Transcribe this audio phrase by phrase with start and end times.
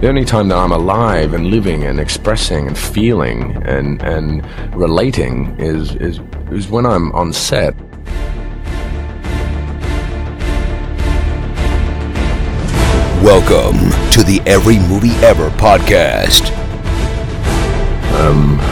[0.00, 4.42] The only time that I'm alive and living and expressing and feeling and and
[4.74, 7.74] relating is is is when I'm on set.
[13.22, 13.76] Welcome
[14.12, 16.50] to the Every Movie Ever podcast.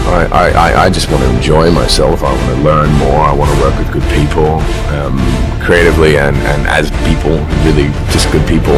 [0.09, 2.23] I, I, I- I just want to enjoy myself.
[2.23, 3.21] I want to learn more.
[3.21, 4.61] I want to work with good people,
[4.97, 5.19] um,
[5.63, 8.75] creatively and, and as people, really just good people.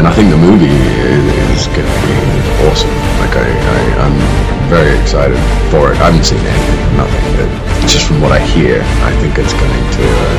[0.00, 2.16] And I think the movie is, is going to be
[2.66, 2.88] awesome.
[3.20, 5.36] Like I, I, I'm very excited
[5.70, 5.98] for it.
[5.98, 9.68] I haven't seen anything, nothing, but just from what I hear, I think it's going
[9.68, 10.04] to.
[10.08, 10.38] Uh,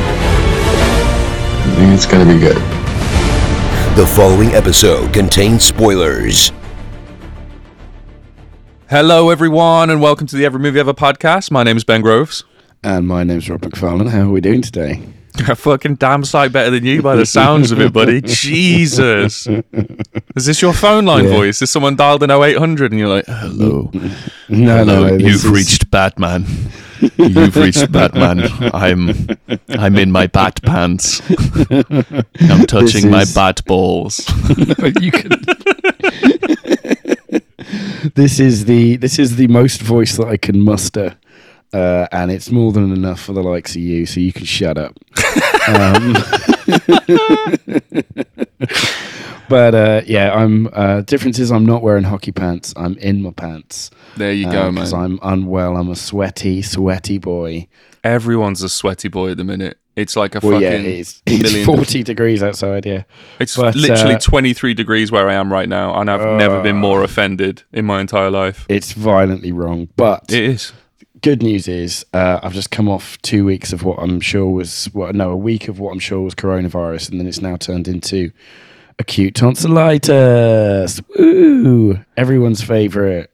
[1.60, 2.56] I think it's going to be good.
[3.96, 6.50] The following episode contains spoilers.
[8.90, 11.52] Hello, everyone, and welcome to the Every Movie Ever podcast.
[11.52, 12.42] My name is Ben Groves.
[12.82, 14.10] And my name's Rob McFarlane.
[14.10, 15.21] How are we doing today?
[15.48, 18.20] A fucking damn sight better than you by the sounds of it, buddy.
[18.24, 19.46] Jesus.
[20.36, 21.30] Is this your phone line Yeah.
[21.36, 21.62] voice?
[21.62, 23.90] Is someone dialed in 0800 and you're like, hello?
[24.48, 25.06] No, no, no.
[25.14, 26.44] You've is- reached Batman.
[27.16, 28.42] You've reached Batman.
[28.72, 29.10] I'm
[29.70, 31.20] I'm in my bat pants.
[31.70, 34.20] I'm touching my bat balls.
[35.00, 35.30] you can.
[38.14, 41.16] this is the this is the most voice that I can muster,
[41.72, 44.06] uh, and it's more than enough for the likes of you.
[44.06, 44.94] So you can shut up.
[45.68, 46.14] um,
[49.48, 50.68] but uh, yeah, I'm.
[50.72, 52.72] Uh, difference is I'm not wearing hockey pants.
[52.76, 53.90] I'm in my pants.
[54.16, 54.74] There you go, man.
[54.74, 55.76] Because I'm unwell.
[55.76, 57.68] I'm a sweaty, sweaty boy.
[58.04, 59.78] Everyone's a sweaty boy at the minute.
[59.94, 62.86] It's like a Well, fucking yeah, it's, it's million 40 degrees outside.
[62.86, 63.02] Yeah.
[63.38, 66.76] It's But, literally uh, 23 degrees where I am right now, and I've never been
[66.76, 68.64] more offended in my entire life.
[68.70, 70.72] It's violently wrong, but It is.
[71.22, 74.90] Good news is uh, I've just come off two weeks of what I'm sure was
[74.92, 77.88] well, no, a week of what I'm sure was coronavirus, and then it's now turned
[77.88, 78.32] into
[78.98, 81.00] acute tonsillitis.
[81.18, 81.98] Woo!
[82.16, 83.30] Everyone's favorite.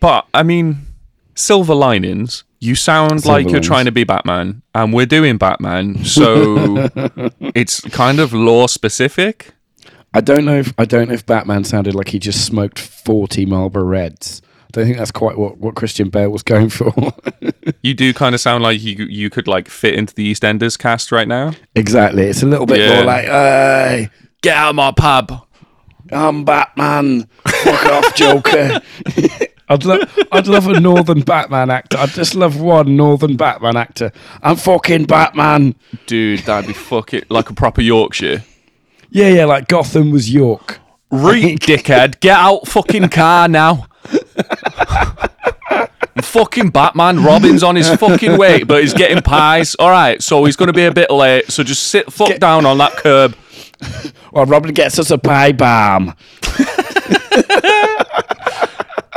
[0.00, 0.86] But, I mean,
[1.34, 2.44] silver linings.
[2.62, 6.90] You sound Silver like you're trying to be Batman, and we're doing Batman, so
[7.54, 9.54] it's kind of law specific.
[10.12, 13.46] I don't know if I don't know if Batman sounded like he just smoked 40
[13.46, 14.42] Marlboro Reds.
[14.70, 16.92] I don't think that's quite what, what Christian Bale was going for.
[17.82, 21.10] You do kind of sound like you you could like fit into the EastEnders cast
[21.10, 21.52] right now.
[21.74, 22.22] exactly.
[22.24, 22.94] It's a little bit Yeah.
[22.96, 24.10] more like, hey,
[24.42, 25.46] Get out of my pub.
[26.12, 27.28] I'm Batman.
[27.46, 28.80] Fuck off, Joker.
[29.68, 31.98] I'd love, I'd love a northern Batman actor.
[31.98, 34.10] I'd just love one northern Batman actor.
[34.42, 35.76] I'm fucking Batman.
[36.06, 38.42] Dude, that'd be fucking like a proper Yorkshire.
[39.10, 40.80] Yeah, yeah, like Gotham was York.
[41.12, 42.18] Reek, dickhead.
[42.20, 43.86] Get out fucking car now.
[46.22, 47.22] fucking Batman.
[47.22, 49.74] Robin's on his fucking way, but he's getting pies.
[49.76, 51.50] All right, so he's going to be a bit late.
[51.50, 53.36] So just sit fuck down on that curb.
[54.32, 56.14] Well, Robin gets us a pie bomb.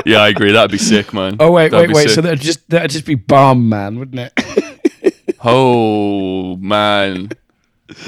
[0.06, 0.51] Yeah, I agree.
[0.51, 1.38] That'd be sick, man.
[1.40, 2.03] Oh wait, That'd wait, wait.
[2.03, 2.16] sick.
[2.16, 5.35] So that'd just that'd just be Bomb Man, wouldn't it?
[5.44, 7.30] oh man.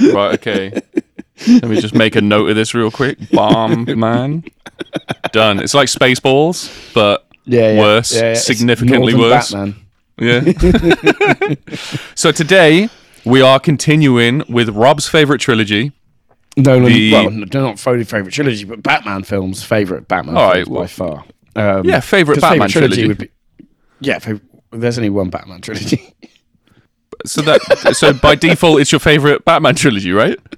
[0.01, 0.33] Right.
[0.33, 0.71] Okay.
[1.47, 3.17] Let me just make a note of this real quick.
[3.31, 4.43] Bomb man.
[5.31, 5.59] Done.
[5.59, 7.79] It's like Spaceballs, but yeah, yeah.
[7.79, 8.13] Worse.
[8.15, 8.33] Yeah.
[8.35, 9.51] Significantly worse.
[9.51, 9.75] Batman.
[10.17, 11.55] Yeah.
[12.15, 12.89] so today
[13.25, 15.91] we are continuing with Rob's favorite trilogy.
[16.57, 19.63] Nolan, The- well, not favorite favorite trilogy, but Batman films.
[19.63, 21.25] Favorite Batman All films well- by far.
[21.57, 23.07] Um, Yeah, favorite Batman trilogy.
[23.07, 23.29] would be.
[24.01, 24.41] Yeah, fav-
[24.71, 26.13] there's only one Batman trilogy.
[27.25, 27.61] So that
[27.95, 30.37] so by default it's your favorite Batman trilogy, right?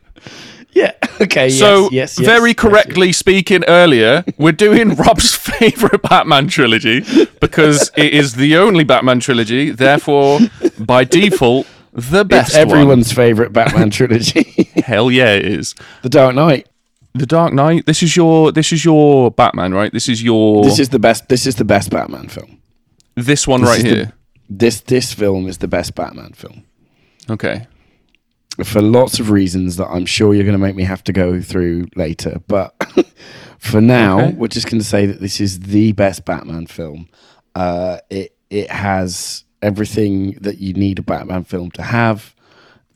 [0.81, 0.91] yeah.
[1.19, 1.49] Okay.
[1.49, 6.99] So yes, yes, very yes, correctly speaking earlier, we're doing Rob's favorite Batman trilogy
[7.41, 10.39] because it is the only Batman trilogy, therefore
[10.79, 14.43] by default the It's best everyone's favorite Batman trilogy.
[14.85, 15.73] Hell yeah, it is.
[16.03, 16.67] the Dark Knight.
[17.15, 17.87] The Dark Knight.
[17.87, 19.91] This is your this is your Batman, right?
[19.91, 21.29] This is your This is the best.
[21.29, 22.59] This is the best Batman film.
[23.15, 24.13] this one this right is the- here.
[24.49, 26.63] This this film is the best Batman film
[27.29, 27.65] Okay.
[28.63, 31.41] For lots of reasons that I'm sure you're going to make me have to go
[31.41, 32.41] through later.
[32.47, 32.73] But
[33.59, 34.33] for now, Okay.
[34.33, 37.07] we're just going to say that this is the best Batman film.
[37.55, 42.33] Uh, it it has everything that you need a Batman film to have.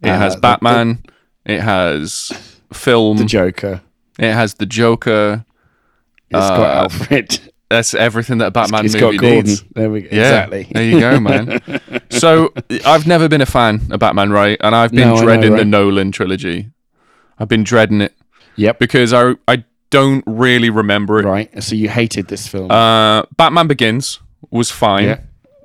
[0.02, 1.04] It Uh, has the- Batman.
[1.46, 2.32] it has
[2.74, 3.18] film.
[3.18, 3.82] the, the Joker.
[4.20, 5.46] it has the Joker.
[6.30, 7.40] It's got Uh, Alfred.
[7.72, 9.46] That's everything that a Batman it's movie got Gordon.
[9.46, 9.64] needs.
[9.74, 10.10] There we go.
[10.12, 10.68] Yeah, Exactly.
[10.72, 11.62] There you go, man.
[12.10, 12.54] so
[12.86, 14.58] I've never been a fan of Batman, right?
[14.62, 15.66] And I've been No, I know, dreading the?
[15.66, 16.70] Nolan trilogy.
[17.40, 18.14] I've been dreading it
[18.58, 18.80] Yep.
[18.80, 21.26] because I I don't really remember it.
[21.26, 21.64] Right.
[21.64, 22.70] So you hated this film.
[22.72, 24.20] Uh, Batman Begins
[24.52, 25.06] was fine.
[25.06, 25.20] Yeah.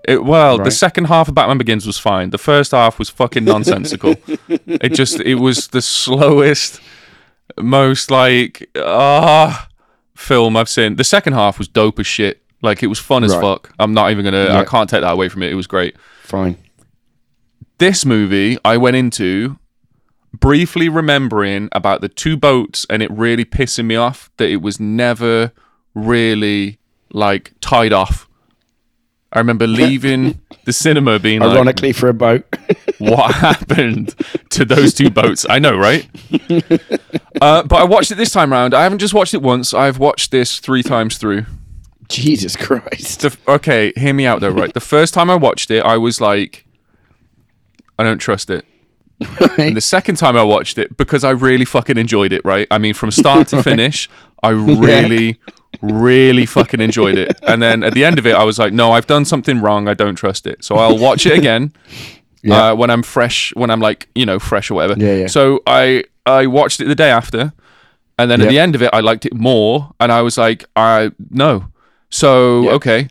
[0.08, 2.30] It, well, the second half of Batman Begins was fine.
[2.30, 4.14] The first half was fucking nonsensical.
[4.48, 6.80] it just it was the slowest
[7.58, 9.68] most like ah
[10.16, 10.96] film I've seen.
[10.96, 12.42] The second half was dope as shit.
[12.62, 13.40] Like it was fun as Right.
[13.40, 13.72] fuck.
[13.78, 14.48] I'm not even gonna.
[14.54, 15.52] I can't take that away from it.
[15.52, 15.96] It was great.
[16.22, 16.56] Fine.
[17.78, 19.58] This movie I went into
[20.32, 24.80] briefly remembering about the two boats and it really pissing me off that it was
[24.80, 25.52] never
[25.94, 26.78] really
[27.12, 28.25] like tied off.
[29.32, 32.46] I remember leaving the cinema being like, Ironically, for a boat.
[32.98, 34.14] what happened
[34.50, 35.44] to those two boats.
[35.48, 36.08] I know, right?
[37.40, 38.72] uh, but I watched it this time round.
[38.72, 39.74] I haven't just watched it once.
[39.74, 41.46] I've watched this three times through.
[42.08, 43.22] Jesus Christ.
[43.22, 44.72] The, okay, hear me out though, right?
[44.72, 46.64] The first time I watched it, I was like,
[47.98, 48.64] I don't trust it.
[49.58, 52.66] And the second time I watched it, because I really fucking enjoyed it, right?
[52.70, 54.10] I mean, from start to finish,
[54.42, 55.40] I really,
[55.82, 57.38] really fucking enjoyed it.
[57.42, 59.88] And then at the end of it, I was like, no, I've done something wrong.
[59.88, 60.64] I don't trust it.
[60.64, 61.72] So I'll watch it again
[62.42, 62.68] Yeah.
[62.70, 65.00] uh, when I'm fresh, when I'm like, you know, fresh or whatever.
[65.00, 65.26] Yeah, yeah.
[65.26, 67.52] So I I watched it the day after,
[68.18, 70.64] and then at the end of it, I liked it more, and I was like,
[70.76, 71.66] I no.
[72.10, 73.08] So okay,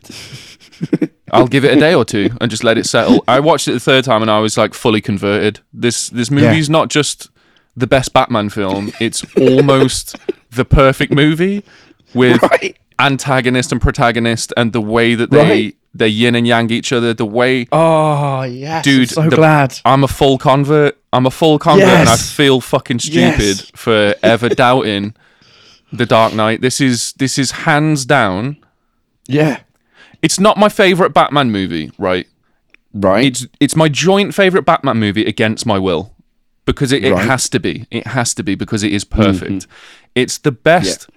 [1.32, 3.22] I'll give it a day or two and just let it settle.
[3.28, 5.60] I watched it the third time, and I was like fully converted.
[5.72, 7.28] This this movie's not just
[7.76, 10.16] the best Batman film; it's almost
[10.50, 11.62] the perfect movie
[12.14, 12.76] with Right.
[12.98, 15.76] antagonist and protagonist, and the way that they Right.
[15.94, 17.14] they yin and yang each other.
[17.14, 18.84] The way Oh, yes.
[18.84, 19.78] Dude, I'm so the- glad.
[19.84, 20.98] I'm a full convert.
[21.12, 23.70] I'm a full convert, and I feel fucking stupid Yes.
[23.74, 25.14] for ever doubting
[25.92, 26.60] the Dark Knight.
[26.60, 28.56] This is this is hands down.
[29.28, 29.60] Yeah.
[30.22, 32.26] It's not my favorite Batman movie, right?
[32.92, 33.24] Right.
[33.26, 36.12] It's it's my joint favorite Batman movie against my will
[36.64, 37.20] because it, it Right.
[37.20, 37.28] Mm-hmm.
[37.30, 37.86] has to be.
[37.90, 39.66] It has to be because it is perfect.
[40.14, 41.08] It's the best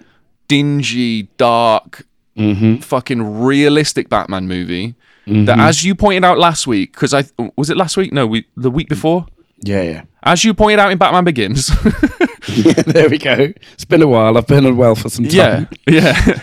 [0.50, 2.04] dingy, dark,
[2.36, 2.76] Mm-hmm.
[2.76, 4.94] fucking realistic Batman movie.
[5.26, 7.24] That, as you pointed out last week, because I
[7.56, 8.12] was it last week?
[8.12, 9.26] No, we the week before.
[9.62, 10.02] yeah, yeah.
[10.22, 11.66] As you pointed out in Batman Begins,
[12.86, 13.52] there we go.
[13.74, 14.38] It's been a while.
[14.38, 15.68] I've been unwell for some time.
[15.86, 16.40] yeah, yeah.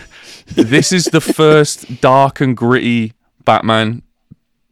[0.54, 3.12] this is the first dark and gritty
[3.44, 4.02] Batman.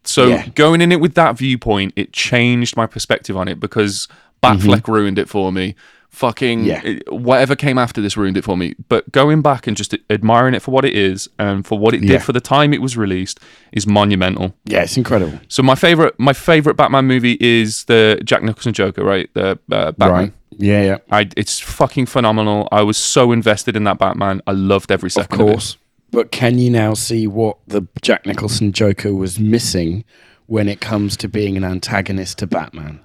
[0.05, 0.47] So Yeah.
[0.55, 4.07] going in it with that viewpoint, it changed my perspective on it because
[4.43, 5.75] Batfleck ruined it for me.
[6.17, 6.65] Fucking.
[6.65, 6.81] Yeah.
[7.11, 8.75] whatever came after this ruined it for me.
[8.89, 12.03] But going back and just admiring it for what it is and for what it
[12.03, 12.13] Yeah.
[12.13, 13.39] did for the time it was released
[13.73, 14.55] is monumental.
[14.65, 15.39] Yeah, it's incredible.
[15.49, 19.29] So my favorite, my favorite Batman movie is the Jack Nicholson Joker, right?
[19.35, 20.11] The uh, Batman.
[20.11, 20.33] Right.
[20.59, 20.99] Yeah, yeah.
[21.11, 22.67] I, it's fucking phenomenal.
[22.73, 24.41] I was so invested in that Batman.
[24.47, 25.77] I loved every second Of course.
[26.13, 30.03] But can you now see what the Jack Nicholson Joker was missing
[30.47, 33.01] when it comes to being an antagonist to Batman?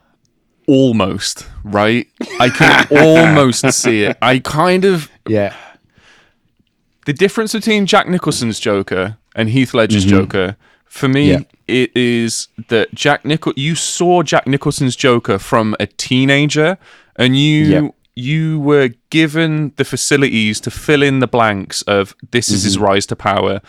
[0.67, 2.07] Almost, right?
[2.39, 4.17] I can almost see it.
[4.21, 5.55] I kind of Yeah.
[7.05, 10.55] the difference between Jack Nicholson's Joker and Heath Ledger's Joker
[10.85, 11.41] for me Mm-hmm.
[11.67, 11.75] Yeah.
[11.83, 16.77] it is that Jack Nichol you saw Jack Nicholson's Joker from a teenager
[17.15, 17.87] and you Yeah.
[18.15, 23.05] you were given the facilities to fill in the blanks of this is his rise
[23.07, 23.61] to power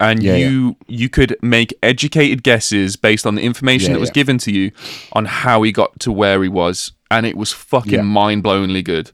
[0.00, 0.26] and Mm-hmm.
[0.26, 4.14] Yeah, you you could make educated guesses based on the information Yeah, that was yeah.
[4.14, 4.70] given to you
[5.12, 8.02] on how he got to where he was and it was fucking Yeah.
[8.02, 9.12] mind-blowingly good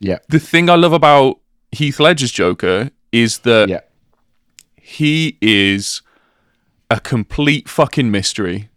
[0.00, 0.18] Yeah.
[0.28, 1.38] the thing I love about
[1.72, 3.80] Heath Ledger's Joker is that Yeah.
[4.76, 6.02] he is
[6.90, 8.68] a complete fucking mystery.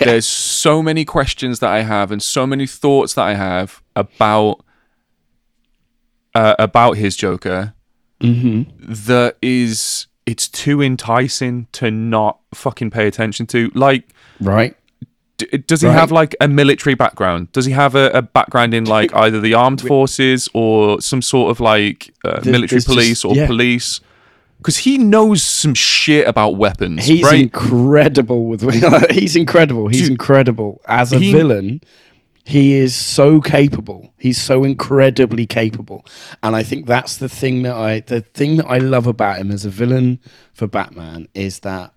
[0.00, 4.64] There's so many questions that I have and so many thoughts that I have about
[6.34, 7.74] uh, about his Joker
[8.20, 13.70] that is it's too enticing to not fucking pay attention to.
[13.74, 14.08] Like,
[14.40, 14.76] Right.
[15.38, 15.94] d- does he Right.
[15.94, 17.52] have like a military background?
[17.52, 21.50] Does he have a, a background in like either the armed forces or some sort
[21.52, 23.46] of like uh, military there's just- police or yeah.
[23.46, 24.00] police?
[24.58, 27.40] Because he knows some shit about weapons, He's right?
[27.42, 28.62] incredible with
[29.10, 29.88] he's incredible.
[29.88, 31.82] He's Dude, incredible as a he- villain.
[32.46, 34.14] He is so capable.
[34.18, 36.06] He's so incredibly capable.
[36.44, 39.50] And I think that's the thing that I the thing that I love about him
[39.50, 40.20] as a villain
[40.52, 41.92] for Batman is that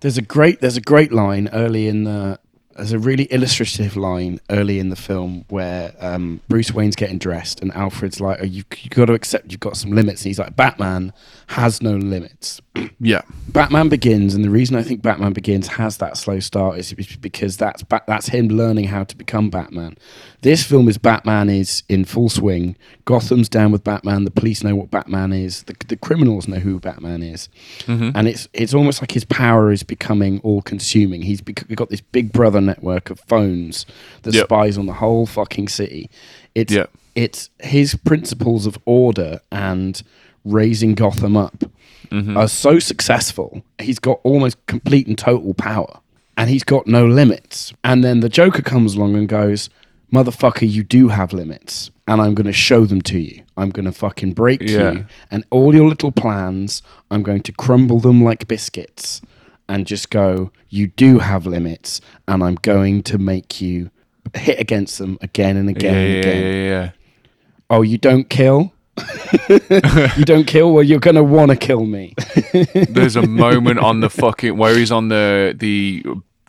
[0.00, 2.38] there's a great there's a great line early in the
[2.76, 7.60] there's a really illustrative line early in the film where um, Bruce Wayne's getting dressed
[7.60, 10.20] and Alfred's like, oh, you've, you've got to accept you've got some limits.
[10.20, 11.14] And he's like, Batman
[11.48, 12.60] has no limits.
[13.00, 16.92] Yeah, Batman Begins, and the reason I think Batman Begins has that slow start is
[17.20, 19.96] because that's ba- that's him learning how to become Batman.
[20.42, 22.76] This film is Batman is in full swing.
[23.04, 24.24] Gotham's down with Batman.
[24.24, 25.64] The police know what Batman is.
[25.64, 27.48] The, the criminals know who Batman is,
[27.80, 28.10] mm-hmm.
[28.14, 31.22] and it's it's almost like his power is becoming all consuming.
[31.22, 33.86] He's bec- got this big brother network of phones
[34.22, 34.44] that Yep.
[34.44, 36.10] spies on the whole fucking city.
[36.54, 36.90] It's Yep.
[37.14, 40.02] it's his principles of order and
[40.44, 41.64] raising Gotham up
[42.10, 42.36] mm-hmm.
[42.36, 43.62] are so successful.
[43.78, 46.00] He's got almost complete and total power,
[46.36, 47.72] and he's got no limits.
[47.84, 49.70] And then the Joker comes along and goes,
[50.12, 53.42] motherfucker, you do have limits, and I'm going to show them to you.
[53.56, 54.92] I'm going to fucking break Yeah.
[54.92, 59.20] you, and all your little plans, I'm going to crumble them like biscuits,
[59.68, 63.90] and just go, you do have limits, and I'm going to make you
[64.34, 66.90] hit against them again and again yeah, and yeah, yeah, yeah.
[67.70, 68.72] Oh, you don't kill.
[70.16, 70.72] you don't kill.
[70.72, 72.14] Well, you're gonna want to kill me.
[72.88, 76.04] There's a moment on the fucking where he's on the the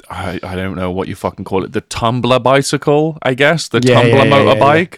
[0.10, 3.80] I, I don't know what you fucking call it the tumbler bicycle I guess the
[3.84, 4.98] Yeah, tumbler yeah, yeah, motorbike.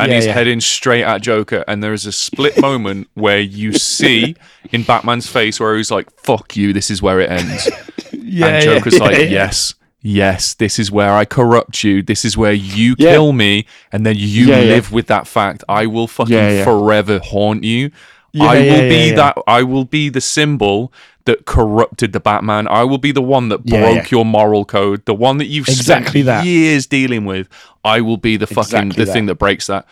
[0.00, 4.36] And he's heading straight at Joker and there is a split moment where you see
[4.72, 7.68] in Batman's face where he's like fuck you this is where it ends.
[8.12, 12.52] Yeah, and Joker's like yes yes this is where I corrupt you this is where
[12.52, 13.12] you Yeah.
[13.12, 14.74] kill me and then you Yeah, yeah.
[14.74, 16.64] live with that fact I will fucking Yeah, yeah.
[16.64, 17.90] forever haunt you
[18.32, 19.14] Yeah, I will yeah, be yeah, yeah.
[19.16, 20.92] that I will be the symbol
[21.24, 22.66] that corrupted the Batman.
[22.68, 24.16] I will be the one that Yeah, broke yeah.
[24.18, 26.44] your moral code, the one that you've Exactly spent that.
[26.46, 27.48] years dealing with.
[27.84, 29.34] I will be the fucking Exactly the thing that.
[29.34, 29.84] that breaks that.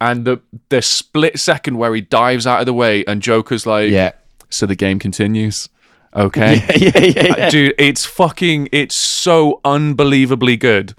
[0.00, 3.90] And the the split second where he dives out of the way and Joker's like,
[3.90, 4.12] Yeah.
[4.48, 5.68] so the game continues.
[6.16, 6.56] Okay.
[6.76, 7.50] yeah, yeah, uh, yeah.
[7.50, 10.94] Dude, it's fucking it's so unbelievably good.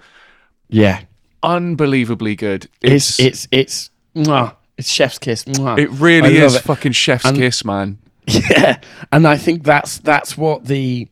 [0.68, 1.00] Yeah.
[1.42, 2.68] Unbelievably good.
[2.80, 5.44] It's it's it's mwah, it's chef's kiss.
[5.44, 5.78] mwah.
[5.78, 6.62] it really I is it.
[6.62, 7.98] fucking chef's And- kiss, man.
[8.28, 8.78] Yeah,
[9.10, 11.08] and I think that's that's what the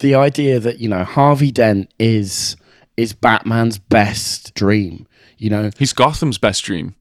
[0.00, 2.56] the idea that you know Harvey Dent is
[2.98, 5.06] is Batman's best dream.
[5.38, 6.94] You know, He's Gotham's best dream.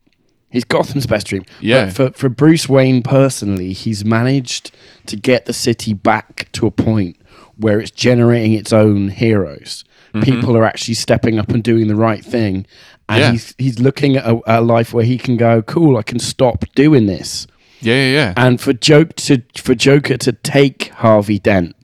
[0.58, 1.46] He's Gotham's best dream.
[1.62, 1.86] Yeah.
[1.86, 4.72] But for for Bruce Wayne personally, he's managed
[5.06, 7.16] to get the city back to a point
[7.56, 9.84] where it's generating its own heroes.
[10.14, 10.22] Mm-hmm.
[10.22, 12.66] People are actually stepping up and doing the right thing,
[13.10, 13.32] and Yeah.
[13.32, 16.66] he's he's looking at a, a life where he can go, "Cool, I can stop
[16.76, 17.46] doing this."
[17.80, 18.34] Yeah, yeah, yeah.
[18.38, 21.76] and for joke to for Joker to take Harvey Dent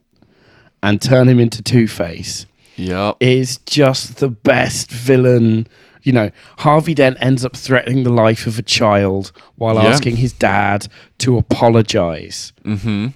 [0.82, 2.46] and turn him into Two Face
[2.78, 3.18] Yep.
[3.20, 5.68] is just the best villain.
[6.04, 9.84] You know, Harvey Dent ends up threatening the life of a child while Yeah.
[9.90, 10.88] asking his dad
[11.20, 12.54] to apologize.
[12.66, 13.08] Mm-hmm.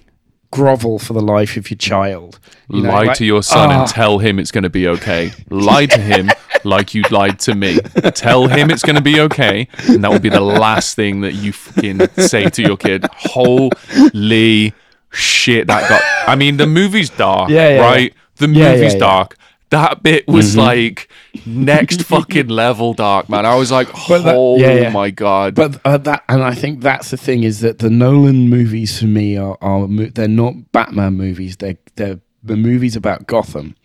[0.51, 2.39] Grovel for the life of your child.
[2.69, 3.81] You know, lie like- to your son Ah.
[3.81, 5.31] and tell him it's going to be okay.
[5.49, 6.29] lie to him
[6.63, 7.79] like you lied to me.
[8.15, 11.33] Tell him it's going to be okay, and that will be the last thing that
[11.33, 13.05] you fucking say to your kid.
[13.13, 14.73] Holy
[15.11, 16.01] shit, that got.
[16.27, 18.13] I mean, the movie's dark, Yeah, yeah, right?
[18.37, 19.35] The movie's dark.
[19.69, 21.09] That bit was like
[21.45, 23.45] next fucking level dark, man.
[23.45, 24.89] I was like, But that- oh yeah, yeah.
[24.91, 25.55] my god.
[25.55, 29.05] But uh, that, and I think that's the thing is that the Nolan movies for
[29.07, 31.57] me are, are they're not Batman movies.
[31.57, 33.75] They're they're the movies about Gotham,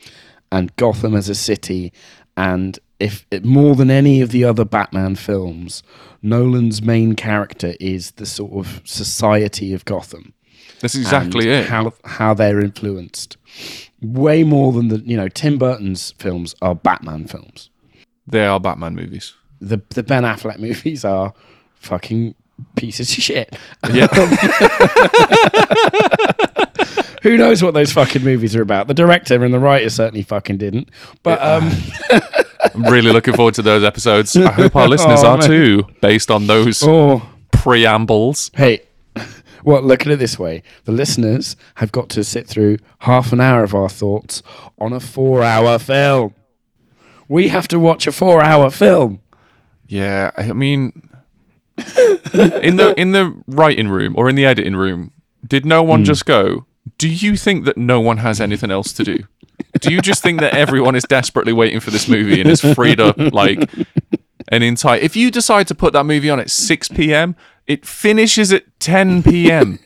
[0.53, 1.93] and Gotham as a city.
[2.37, 5.83] And if it, more than any of the other Batman films,
[6.23, 10.33] Nolan's main character is the sort of society of Gotham.
[10.81, 11.67] That's exactly it.
[11.67, 13.37] How how they're influenced,
[14.03, 17.71] way more than the you know Tim Burton's films are Batman films.
[18.27, 19.35] they are Batman movies.
[19.61, 21.33] The the Ben Affleck movies are
[21.77, 22.35] fucking
[22.77, 23.57] pieces of shit.
[23.93, 24.07] Yeah.
[27.23, 28.89] Who knows what those fucking movies are about?
[28.89, 30.89] The director and the writer certainly fucking didn't.
[31.23, 31.71] But um,
[32.75, 34.37] I'm really looking forward to those episodes.
[34.37, 35.47] I hope our listeners Oh, are man.
[35.47, 38.51] too, based on those oh, preambles.
[38.55, 38.83] hey,
[39.65, 43.41] well, look at it this way: the listeners have got to sit through half an
[43.41, 44.43] hour of our thoughts
[44.79, 46.35] on a four-hour film.
[47.29, 49.21] We have to watch a four-hour film.
[49.87, 51.09] Yeah, I mean,
[52.35, 55.13] in the in the writing room or in the editing room,
[55.47, 56.05] did no one hmm.
[56.05, 56.67] just go?
[56.99, 59.19] Do you think that no one has anything else to do?
[59.81, 63.01] Do you just think that everyone is desperately waiting for this movie and it's freed
[63.01, 63.71] up like
[64.49, 64.99] an entire?
[64.99, 67.37] If you decide to put that movie on at six p.m.,
[67.73, 69.79] it finishes at ten p.m.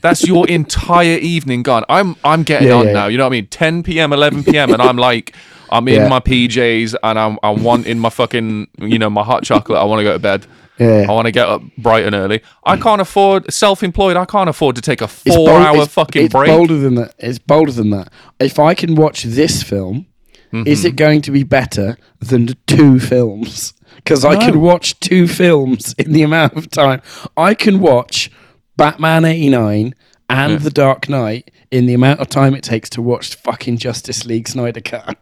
[0.00, 1.84] That's your entire evening gone.
[1.88, 3.06] I'm I'm getting Yeah, on yeah, now.
[3.08, 3.46] You know what I mean?
[3.48, 4.72] 10 p.m., 11 p.m.
[4.72, 5.34] and I'm like,
[5.70, 6.08] I'm in Yeah.
[6.08, 9.78] my PJs and I'm I'm wanting my fucking you know my hot chocolate.
[9.78, 10.46] I want to go to bed.
[10.78, 11.06] Yeah.
[11.08, 12.40] I want to get up bright and early.
[12.64, 14.16] I can't afford self-employed.
[14.16, 16.48] I can't afford to take a four-hour it's- fucking it's break.
[16.48, 17.14] bolder than that.
[17.18, 18.12] It's bolder than that.
[18.38, 20.06] If I can watch this film,
[20.52, 20.86] is Mm-hmm.
[20.86, 23.74] it going to be better than the two films?
[23.98, 27.02] Because I can watch two films in the amount of time.
[27.36, 28.30] I can watch
[28.76, 29.94] Batman '89
[30.30, 34.24] and The Dark Knight in the amount of time it takes to watch fucking Justice
[34.24, 35.16] League Snyder Cut.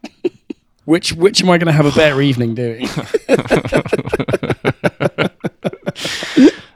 [0.84, 2.88] which which am I going to have a better evening doing?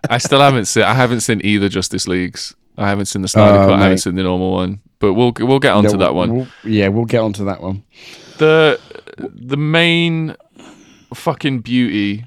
[0.08, 0.82] I still haven't seen.
[0.84, 2.54] I haven't seen either Justice Leagues.
[2.76, 3.78] I haven't seen the Snyder Oh, Cut.
[3.78, 4.80] I haven't seen the normal one.
[4.98, 6.34] But we'll we'll get onto that one.
[6.34, 7.84] We'll- yeah, we'll get onto that one.
[8.38, 8.80] the
[9.18, 10.36] the main
[11.14, 12.26] fucking beauty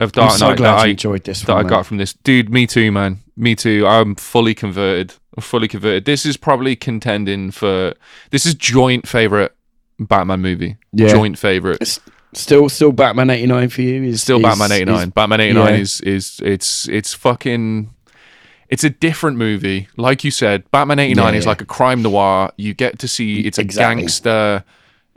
[0.00, 1.60] of Dark I'm so Knight glad that you I enjoyed this that one.
[1.60, 1.70] I mate.
[1.70, 2.50] got from this dude.
[2.50, 3.20] Me too, man.
[3.36, 3.86] Me too.
[3.86, 5.14] I'm fully converted.
[5.36, 6.04] I'm fully converted.
[6.04, 7.94] This is probably contending for.
[8.30, 9.54] This is joint favorite
[9.98, 10.76] Batman movie.
[10.92, 11.08] Yeah.
[11.08, 11.78] Joint favorite.
[11.82, 12.00] S-
[12.32, 15.08] Still, still Batman eighty nine for you is Still is- Batman eighty nine.
[15.08, 15.80] Batman eighty nine yeah.
[15.80, 17.94] is is it's it's fucking.
[18.68, 20.70] It's a different movie, like you said.
[20.70, 22.50] Batman eighty nine Yeah, is like a crime noir.
[22.58, 24.02] You get to see it's a Exactly.
[24.02, 24.64] gangster.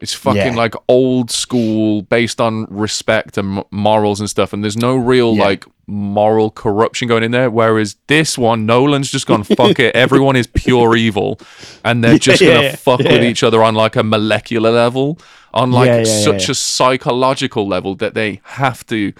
[0.01, 0.55] It's fucking Yeah.
[0.55, 4.53] like old school, based on respect and m- morals and stuff.
[4.53, 5.43] And there's no real Yeah.
[5.45, 7.49] like moral corruption going in there.
[7.49, 9.95] Whereas this one, Nolan's just gone fuck it.
[10.05, 11.39] Everyone is pure evil,
[11.83, 15.17] and they're just gonna yeah, fuck with each other on like a molecular level,
[15.53, 19.13] on like such a psychological level that they have to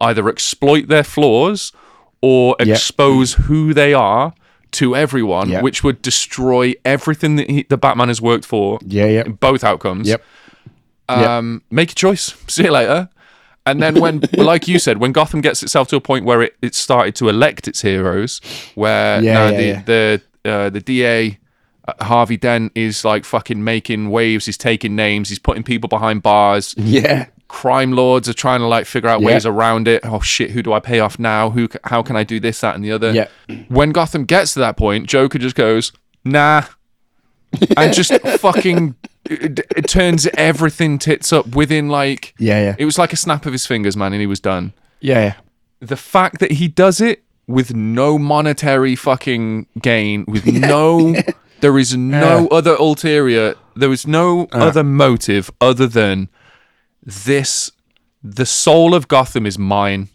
[0.00, 1.72] either exploit their flaws
[2.20, 4.34] or expose who they are
[4.76, 5.62] to everyone, Yep.
[5.62, 8.78] which would destroy everything that he, the Batman has worked for.
[8.86, 9.22] Yeah, yeah.
[9.26, 10.08] in both outcomes.
[10.08, 10.22] Yep.
[11.08, 12.34] Um, Make a choice.
[12.48, 13.08] See you later.
[13.64, 16.56] And then when, like you said, when Gotham gets itself to a point where it,
[16.62, 18.40] it started to elect its heroes,
[18.74, 19.82] where Yeah, yeah, the yeah.
[19.82, 21.38] the uh, the DA
[21.88, 24.46] uh, Harvey Dent is like fucking making waves.
[24.46, 25.28] He's taking names.
[25.28, 26.74] He's putting people behind bars.
[26.78, 27.26] Yeah.
[27.48, 29.28] Crime lords are trying to like figure out Yeah.
[29.28, 30.00] ways around it.
[30.04, 31.50] Oh shit, who do I pay off now?
[31.50, 31.68] Who?
[31.84, 33.12] How can I do this, that, and the other?
[33.12, 33.28] Yeah.
[33.68, 35.92] When Gotham gets to that point, Joker just goes,
[36.24, 36.64] nah,
[37.76, 38.96] and just fucking
[39.30, 42.76] it, it turns everything tits up within like Yeah, yeah.
[42.78, 44.72] it was like a snap of his fingers, man, and he was done.
[45.00, 45.34] Yeah, yeah.
[45.80, 51.14] The fact that he does it with no monetary fucking gain, with no,
[51.60, 52.56] there is no uh.
[52.56, 54.58] other ulterior, there is no uh.
[54.58, 56.28] other motive other than
[57.06, 57.70] this.
[58.22, 60.08] The soul of Gotham is mine,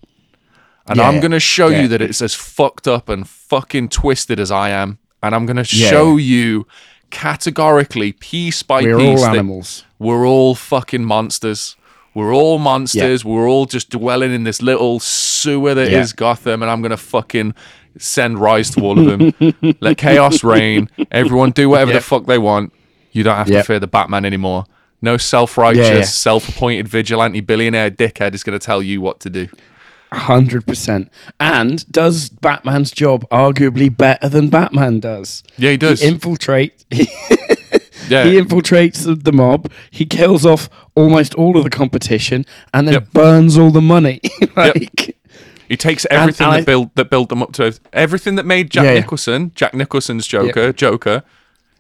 [0.88, 1.82] and Yeah, I'm gonna show yeah.
[1.84, 5.66] you that it's as fucked up and fucking twisted as I am, and I'm gonna
[5.68, 5.90] Yeah.
[5.90, 6.68] show you
[7.10, 9.84] categorically, piece by We're piece, all that animals.
[10.00, 11.76] we're all fucking monsters.
[12.14, 13.24] We're all monsters.
[13.24, 16.12] We're all just dwelling in this little sewer that is.
[16.12, 17.54] Gotham, and I'm gonna fucking
[17.98, 19.54] send rise to all of them.
[19.82, 20.90] Let chaos reign.
[21.12, 22.74] Everyone do whatever the fuck they want.
[23.14, 24.66] You don't have to fear the Batman anymore.
[25.02, 26.02] No self-righteous, Yeah, yeah.
[26.04, 29.48] self-appointed vigilante billionaire dickhead is gonna tell you what to do.
[30.12, 31.10] Hundred percent.
[31.40, 35.42] And does Batman's job arguably better than Batman does?
[35.58, 36.02] Yeah, he does.
[36.02, 36.84] He infiltrate.
[38.10, 39.72] Yeah, he infiltrates the, mob.
[39.90, 43.12] He kills off almost all of the competition, and then Yep.
[43.14, 44.20] burns all the money.
[44.58, 45.16] like,
[45.70, 48.70] He takes everything and that I- built that built them up to everything that made
[48.70, 48.94] Jack Yeah.
[48.96, 51.24] Nicholson, Jack Nicholson's Joker, Joker.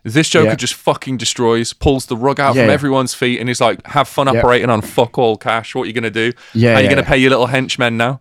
[0.04, 0.56] This Joker Yeah.
[0.56, 2.74] just fucking destroys, pulls the rug out Yeah, from yeah.
[2.74, 5.76] everyone's feet, and he's like, "Have fun operating on fuck all cash.
[5.76, 6.32] What are you gonna do?
[6.54, 7.08] Yeah, How you gonna yeah.
[7.08, 8.20] pay your little henchmen now?"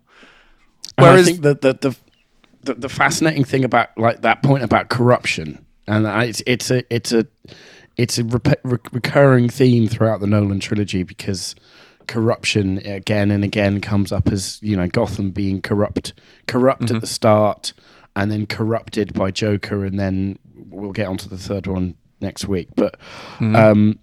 [0.98, 1.96] And Whereas, I think the, the
[2.62, 7.12] the the fascinating thing about like that point about corruption, and it's it's a it's
[7.12, 7.26] a
[7.96, 11.54] it's a re- recurring theme throughout the Nolan trilogy because
[12.06, 16.12] corruption again and again comes up as you know Gotham being corrupt,
[16.46, 16.96] corrupt Mm-hmm.
[16.96, 17.72] at the start,
[18.16, 22.68] and then corrupted by Joker, and then we'll get onto the third one next week,
[22.76, 22.98] but.
[23.38, 23.56] Mm-hmm.
[23.56, 23.98] Um,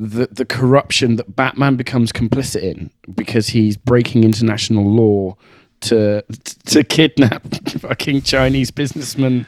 [0.00, 5.36] the the corruption that Batman becomes complicit in because he's breaking international law
[5.80, 6.24] to
[6.66, 7.42] to kidnap
[7.80, 9.46] fucking Chinese businessmen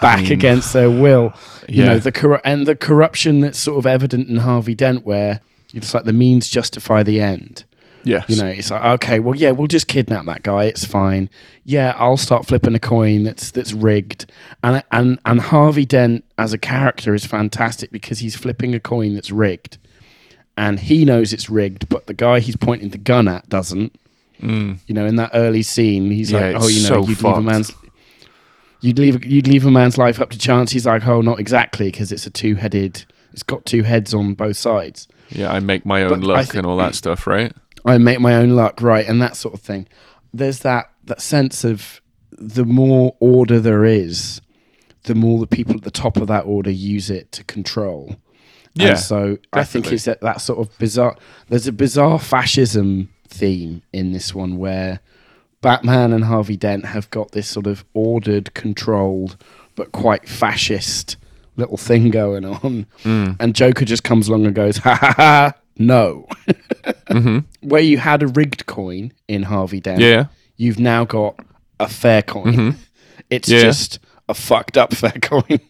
[0.00, 1.34] back against their will.
[1.68, 1.86] You yeah.
[1.86, 5.40] know the corru- and the corruption that's sort of evident in Harvey Dent, where
[5.74, 7.64] it's like the means justify the end.
[8.04, 10.64] Yes, You know, it's like okay, well, yeah, we'll just kidnap that guy.
[10.64, 11.28] It's fine.
[11.64, 14.30] Yeah, I'll start flipping a coin that's that's rigged.
[14.62, 19.14] And and and Harvey Dent as a character is fantastic because he's flipping a coin
[19.14, 19.78] that's rigged,
[20.56, 23.94] and he knows it's rigged, but the guy he's pointing the gun at doesn't.
[24.42, 24.78] Mm.
[24.86, 27.36] You know, in that early scene, he's Yeah, like, "Oh, you know, so you'd leave
[27.36, 27.72] a man's."
[28.82, 30.72] You'd leave you'd leave a man's life up to chance.
[30.72, 33.04] He's like, oh, not exactly, because it's a two headed.
[33.32, 35.06] It's got two heads on both sides.
[35.28, 37.52] yeah, I make my own But luck thi- and all that stuff, right?
[37.84, 39.86] I make my own luck, right, and that sort of thing.
[40.32, 42.00] There's that that sense of
[42.32, 44.40] the more order there is,
[45.04, 48.16] the more the people at the top of that order use it to control.
[48.74, 51.16] Yeah, and so I think it's that, that sort of bizarre.
[51.48, 55.00] There's a bizarre fascism theme in this one where
[55.60, 59.36] Batman and Harvey Dent have got this sort of ordered, controlled,
[59.74, 61.16] but quite fascist
[61.56, 63.36] little thing going on, Mm.
[63.40, 66.26] and Joker just comes along and goes, "Ha ha ha." No,
[67.62, 70.08] where you had a rigged coin in Harvey Dent, Mm-hmm.
[70.10, 70.24] Yeah,
[70.56, 71.34] you've now got
[71.80, 72.76] a fair coin.
[73.30, 73.56] It's Mm-hmm.
[73.58, 73.62] Yeah.
[73.62, 75.60] just a fucked up fair coin,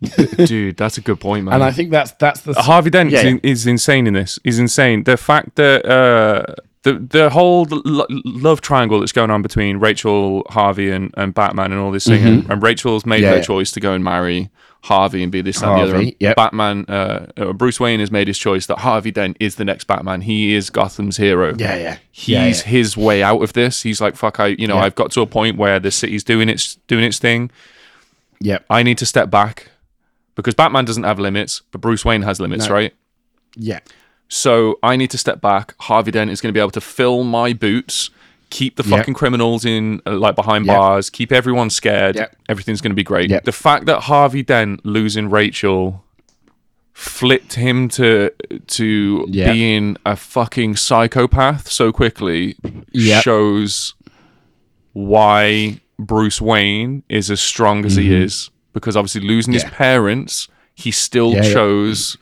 [0.46, 1.54] dude, that's a good point, man.
[1.54, 4.38] and I think that's that's the Harvey Dent Yeah, is, in, is insane in this.
[4.44, 5.04] Is insane.
[5.04, 10.44] The fact that uh, the the whole lo- love triangle that's going on between Rachel,
[10.48, 13.32] Harvey, and, and Batman, and all this thing, and, and Rachel's made Mm-hmm.
[13.32, 14.50] Yeah, her choice to go and marry
[14.82, 15.96] Harvey and be this that, and the other.
[15.96, 16.36] And yep.
[16.36, 19.84] Batman, uh, uh, Bruce Wayne has made his choice that Harvey Dent is the next
[19.84, 20.22] Batman.
[20.22, 21.54] He is Gotham's hero.
[21.56, 21.98] Yeah, yeah.
[22.10, 22.52] He's Yeah, yeah.
[22.62, 23.82] his way out of this.
[23.82, 24.82] He's like, fuck, I, you know, Yeah.
[24.82, 27.50] I've got to a point where the city's doing its doing its thing.
[28.40, 28.64] Yep.
[28.68, 29.70] I need to step back
[30.34, 32.74] because Batman doesn't have limits, but Bruce Wayne has limits, No.
[32.74, 32.92] right?
[33.54, 33.78] Yeah.
[34.28, 35.74] So I need to step back.
[35.82, 38.10] Harvey Dent is going to be able to fill my boots,
[38.58, 38.98] keep the Yep.
[38.98, 40.76] fucking criminals in uh, like behind Yep.
[40.76, 42.14] bars, keep everyone scared.
[42.16, 42.36] Yep.
[42.48, 43.30] Everything's going to be great.
[43.30, 43.44] Yep.
[43.44, 46.04] The fact that Harvey Dent losing Rachel
[46.92, 48.30] flipped him to
[48.78, 49.52] to Yep.
[49.54, 52.54] being a fucking psychopath so quickly
[52.92, 53.22] Yep.
[53.24, 53.94] shows
[54.92, 59.74] why Bruce Wayne is as strong as he is because obviously losing his Mm-hmm.
[59.74, 61.52] Parents, he still Yeah, yeah.
[61.54, 62.16] chose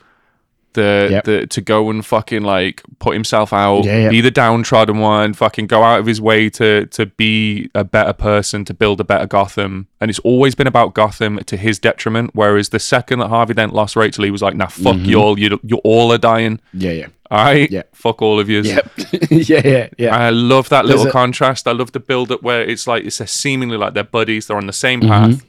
[0.73, 1.23] the Yep.
[1.25, 4.09] the to go and fucking like put himself out, Yeah, yeah.
[4.09, 8.13] be the downtrodden one, fucking go out of his way to to be a better
[8.13, 12.31] person, to build a better Gotham, and it's always been about Gotham to his detriment.
[12.33, 15.05] Whereas the second that Harvey Dent lost Rachel, he was like, "Nah, fuck Mm-hmm.
[15.05, 17.07] you all, you you all are dying." Yeah, yeah.
[17.29, 17.83] All right, Yeah.
[17.93, 18.61] fuck all of you.
[18.61, 18.91] Yep.
[19.29, 20.15] yeah, yeah, yeah.
[20.17, 21.65] I love that little a- contrast.
[21.65, 24.57] I love the build up where it's like it's a seemingly like they're buddies, they're
[24.57, 25.47] on the same Mm-hmm.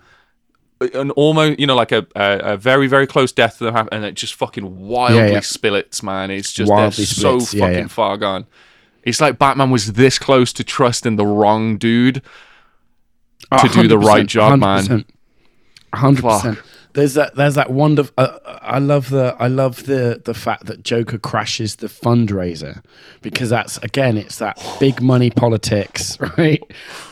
[0.95, 3.90] And almost, you know, like a, a, a very, very close death to them happen,
[3.92, 5.40] and it just fucking wildly Yeah, yeah.
[5.40, 6.31] splits, man.
[6.31, 7.87] It's just Wildly so fucking yeah.
[7.87, 8.47] far gone.
[9.03, 12.23] It's like Batman was this close to trusting the wrong dude
[13.61, 15.05] to do the right job, man.
[15.95, 16.64] Hundred Fuck.
[16.95, 17.35] There's that.
[17.35, 18.13] There's that wonderful.
[18.19, 19.35] Uh, I love the.
[19.39, 22.83] I love the the fact that Joker crashes the fundraiser
[23.23, 24.19] because that's again.
[24.19, 26.63] It's that big money politics, right?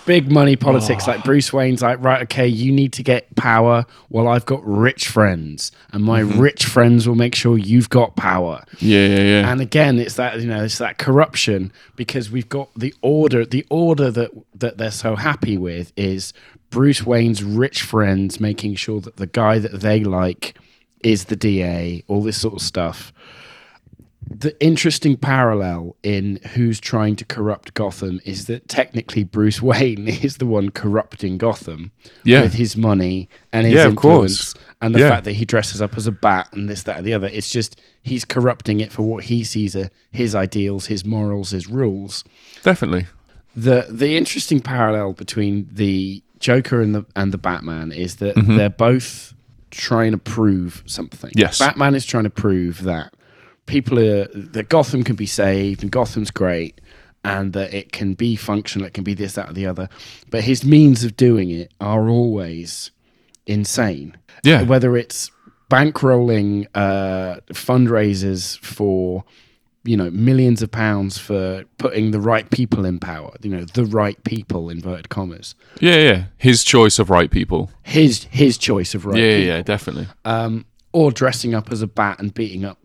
[0.05, 1.07] Big money politics.
[1.07, 3.87] Like Bruce Wayne's like, right, okay, you need to get power.
[4.11, 8.63] Well, I've got rich friends, and my rich friends will make sure you've got power.
[8.81, 9.53] Yeah, yeah, yeah.
[9.53, 13.47] And again, it's that you know, it's that corruption because we've got the order.
[13.47, 16.35] The order that that they're so happy with is
[16.71, 20.57] Bruce Wayne's rich friends making sure that the guy that they like
[21.03, 22.05] is the DA.
[22.09, 23.13] All this sort of stuff.
[24.33, 30.37] The interesting parallel in who's trying to corrupt Gotham is that technically Bruce Wayne is
[30.37, 31.91] the one corrupting Gotham
[32.23, 32.43] Yeah.
[32.43, 34.31] with his money and his Yeah, of course.
[34.31, 35.09] influence and the Yeah.
[35.09, 37.29] fact that he dresses up as a bat and this, that, and the other.
[37.33, 41.67] It's just he's corrupting it for what he sees are his ideals, his morals, his
[41.67, 42.23] rules.
[42.63, 43.07] Definitely.
[43.57, 48.71] The the interesting parallel between the Joker and the and the Batman is that they're
[48.71, 49.35] both
[49.71, 51.31] trying to prove something.
[51.35, 51.59] Yes.
[51.59, 53.15] Batman is trying to prove that
[53.67, 56.81] people are that Gotham can be saved and Gotham's great
[57.23, 59.89] and that it can be functional, it can be this, that, or the other.
[60.31, 62.91] But his means of doing it are always
[63.47, 64.17] insane.
[64.43, 64.63] Yeah.
[64.63, 65.31] Whether it's
[65.71, 69.25] bankrolling uh, fundraisers for
[69.85, 73.85] you know millions of pounds for putting the right people in power you know the
[73.87, 76.25] right people inverted commas Yeah, yeah.
[76.37, 77.71] His choice of right people.
[77.83, 79.47] his his choice of right Yeah, yeah, people.
[79.57, 80.07] yeah, definitely.
[80.27, 82.79] um or dressing up as a bat and beating up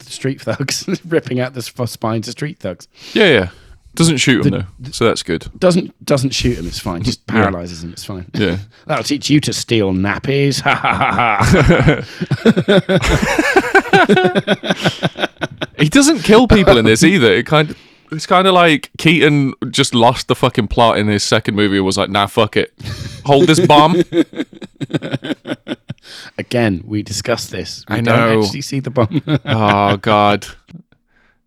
[0.00, 3.48] street thugs ripping out the spines of street thugs Yeah, yeah.
[3.94, 5.46] Doesn't shoot him though, so that's good.
[5.58, 8.56] doesn't doesn't shoot him it's fine just paralyzes him it's fine Yeah.
[8.86, 13.71] that'll teach you to steal nappies ha ha ha ha
[15.78, 17.32] He doesn't kill people in this either.
[17.32, 17.78] It kind of,
[18.12, 21.76] it's kind of like Keaton just lost the fucking plot in his second movie.
[21.78, 22.72] and Was like, nah, fuck it,
[23.24, 23.96] hold this bomb.
[26.36, 28.42] again we discussed this we I don't know.
[28.42, 30.46] actually see the bomb oh god,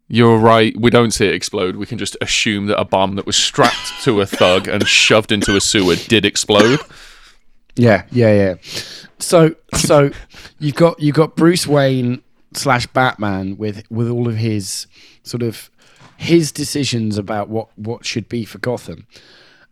[0.07, 0.75] you're right.
[0.79, 1.75] We don't see it explode.
[1.75, 5.31] We can just assume that a bomb that was strapped to a thug and shoved
[5.31, 6.79] into a sewer did explode.
[7.75, 8.53] Yeah, yeah, yeah.
[9.19, 10.11] So, so
[10.59, 12.21] you've got you've got Bruce Wayne
[12.57, 14.87] slash Batman with with all of his
[15.23, 15.69] sort of
[16.17, 19.07] his decisions about what what should be for Gotham,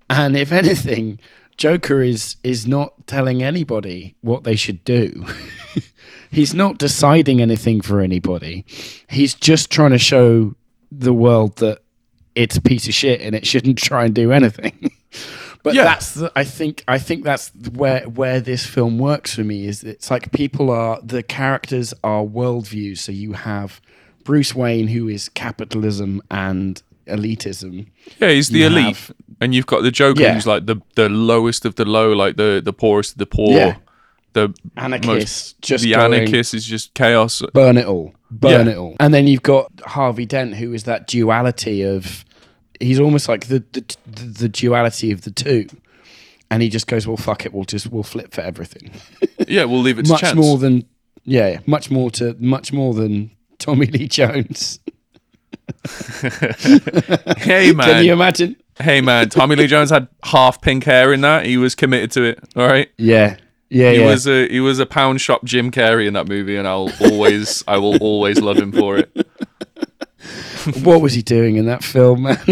[0.10, 1.19] and if anything,
[1.58, 5.26] Joker is is not telling anybody what they should do.
[6.32, 8.65] He's not deciding anything for anybody.
[9.08, 10.56] He's just trying to show
[10.91, 11.84] the world that
[12.34, 14.91] it's a piece of shit and it shouldn't try and do anything.
[15.63, 15.86] But Yeah.
[15.86, 19.84] that's the, I think I think that's where where this film works for me is
[19.84, 22.97] it's like people are the characters are worldviews.
[22.99, 23.80] So you have
[24.26, 27.88] Bruce Wayne who is capitalism and elitism.
[28.19, 30.34] Yeah, he's the You elite, have- and you've got the Joker, Yeah.
[30.34, 33.52] who's like the the lowest of the low, like the the poorest of the poor.
[33.58, 33.76] Yeah.
[34.34, 37.43] The Anarchist, just the anarchist is just chaos.
[37.54, 38.73] burn it all, burn Yeah.
[38.73, 38.95] it all.
[38.99, 42.26] And then you've got Harvey Dent, who is that duality of,
[42.79, 45.67] he's almost like the the, the duality of the two,
[46.51, 48.91] and he just goes, well, fuck it, we'll just we'll flip for everything.
[49.47, 50.36] Yeah, we'll leave it to much chance.
[50.38, 50.86] more than
[51.25, 54.79] yeah, yeah, much more to much more than Tommy Lee Jones.
[57.38, 58.55] hey man, Can you imagine?
[58.79, 61.45] hey man, Tommy Lee Jones had half pink hair in that.
[61.45, 62.39] He was committed to it.
[62.55, 62.89] All right.
[62.97, 63.38] Yeah,
[63.69, 64.05] yeah, He yeah.
[64.05, 67.63] was a he was a pound shop Jim Carrey in that movie, and I'll always
[67.67, 69.12] I will always love him for it.
[70.83, 72.36] what was he doing in that film, man?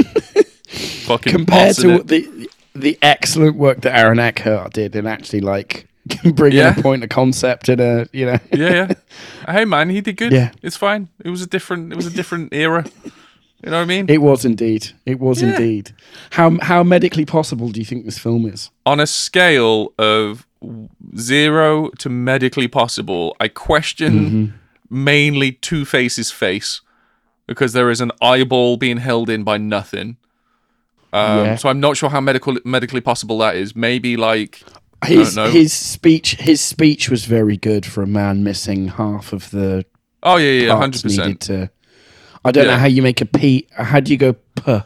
[1.05, 2.07] Fucking Compared to it.
[2.07, 5.88] the the excellent work that Aaron Eckhart did in actually like
[6.34, 6.79] bringing Yeah.
[6.79, 8.39] a point of concept and a you know.
[8.53, 8.93] Yeah, yeah.
[9.53, 10.31] hey man, he did good.
[10.31, 10.51] Yeah.
[10.62, 11.10] It's fine.
[11.25, 12.86] It was a different it was a different era.
[13.63, 14.10] You know what I mean?
[14.10, 14.88] It was indeed.
[15.05, 15.49] It was Yeah.
[15.51, 15.91] indeed.
[16.31, 18.69] How how medically possible do you think this film is?
[18.86, 20.47] On a scale of
[21.17, 24.45] zero to medically possible, I question Mm-hmm.
[25.03, 26.81] mainly Two Face's face
[27.51, 30.15] because there is an eyeball being held in by nothing.
[31.11, 31.55] Um, Yeah.
[31.57, 33.75] So I'm not sure how medical medically possible that is.
[33.75, 34.63] Maybe like
[35.03, 35.49] His know.
[35.49, 39.85] his speech his speech was very good for a man missing half of the
[40.23, 41.41] oh yeah yeah hundred percent.
[41.41, 41.69] to.
[42.45, 43.67] I don't know how you make a p.
[43.71, 44.79] How do you go p?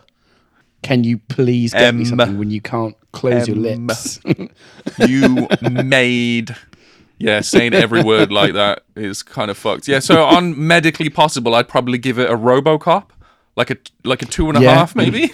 [0.82, 4.20] Can you please get me something when you can't close your lips?
[5.08, 6.56] you made
[7.18, 11.56] yeah saying every word like that is kind of fucked yeah so on medically possible
[11.56, 13.06] i'd probably give it a robocop
[13.56, 15.02] like a like a two and a half, Yeah.
[15.04, 15.32] maybe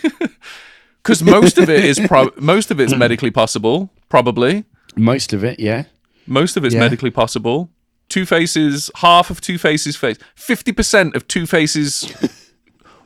[1.04, 4.66] because most of it is pro- most of it's medically possible probably
[4.96, 5.86] Most of it, yeah.
[6.28, 6.82] most of it's Yeah.
[6.82, 7.70] medically possible
[8.10, 12.04] two faces half of two faces face 50% of two faces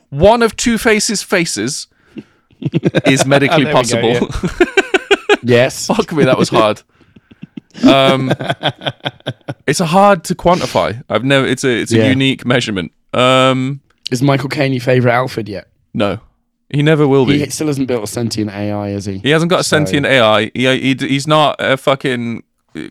[0.10, 1.88] one of two faces faces
[3.06, 4.66] is medically There we go, possible
[5.44, 5.86] Yes.
[5.88, 6.82] Fuck me, that was hard.
[7.84, 8.32] Um,
[9.68, 11.04] it's a hard to quantify.
[11.10, 11.46] I've never.
[11.46, 12.10] It's a it's a Yeah.
[12.10, 12.92] unique measurement.
[13.14, 15.68] Um, Is Michael Caine your favourite Alfred yet?
[15.94, 16.20] no,
[16.70, 17.40] he never will be.
[17.40, 19.20] He still hasn't built a sentient AI, has he?
[19.20, 20.52] He hasn't got a So- sentient AI.
[20.54, 22.44] He, he he's not a fucking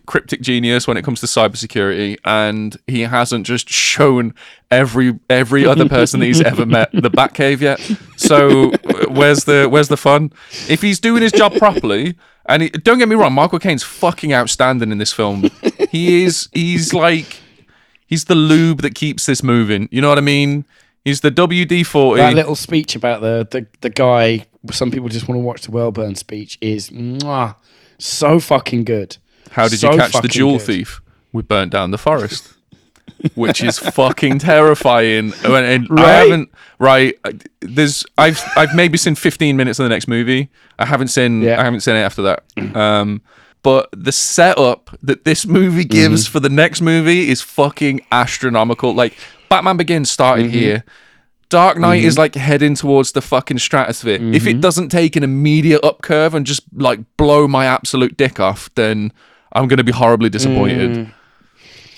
[0.05, 4.33] cryptic genius when it comes to cybersecurity, and he hasn't just shown
[4.71, 7.79] every every other person that he's ever met the Batcave yet.
[8.17, 8.71] So
[9.09, 10.31] where's the where's the fun?
[10.69, 14.33] If he's doing his job properly, and he, don't get me wrong, Michael Caine's fucking
[14.33, 15.49] outstanding in this film.
[15.89, 17.41] He is he's like
[18.05, 19.87] he's the lube that keeps this moving.
[19.91, 20.65] You know what I mean?
[21.03, 22.21] He's the WD forty.
[22.21, 25.71] That little speech about the, the, the guy, some people just want to watch the
[25.71, 27.55] Wellburn speech, is mwah,
[27.99, 29.17] so fucking good.
[29.51, 30.65] How did So you catch the jewel good.
[30.67, 31.01] thief?
[31.33, 32.53] We burnt down the forest,
[33.35, 35.33] which is fucking terrifying.
[35.43, 36.11] And, and I Right?
[36.29, 37.15] haven't right.
[37.25, 37.31] uh,
[37.61, 40.49] There's I've I've maybe seen 15 minutes of the next movie.
[40.79, 41.59] I haven't seen Yeah.
[41.59, 42.43] I haven't seen it after that.
[42.75, 43.21] Um,
[43.63, 46.31] but the setup that this movie gives Mm-hmm.
[46.31, 48.93] for the next movie is fucking astronomical.
[48.93, 49.17] Like
[49.49, 50.53] Batman Begins started Mm-hmm.
[50.57, 50.83] here.
[51.49, 54.15] Dark Knight is like heading towards the fucking stratosphere.
[54.15, 54.47] If Mm-hmm.
[54.47, 58.69] it doesn't take an immediate up curve and just like blow my absolute dick off,
[58.75, 59.11] then
[59.55, 60.91] I'm going to be horribly disappointed.
[60.91, 61.13] Mm.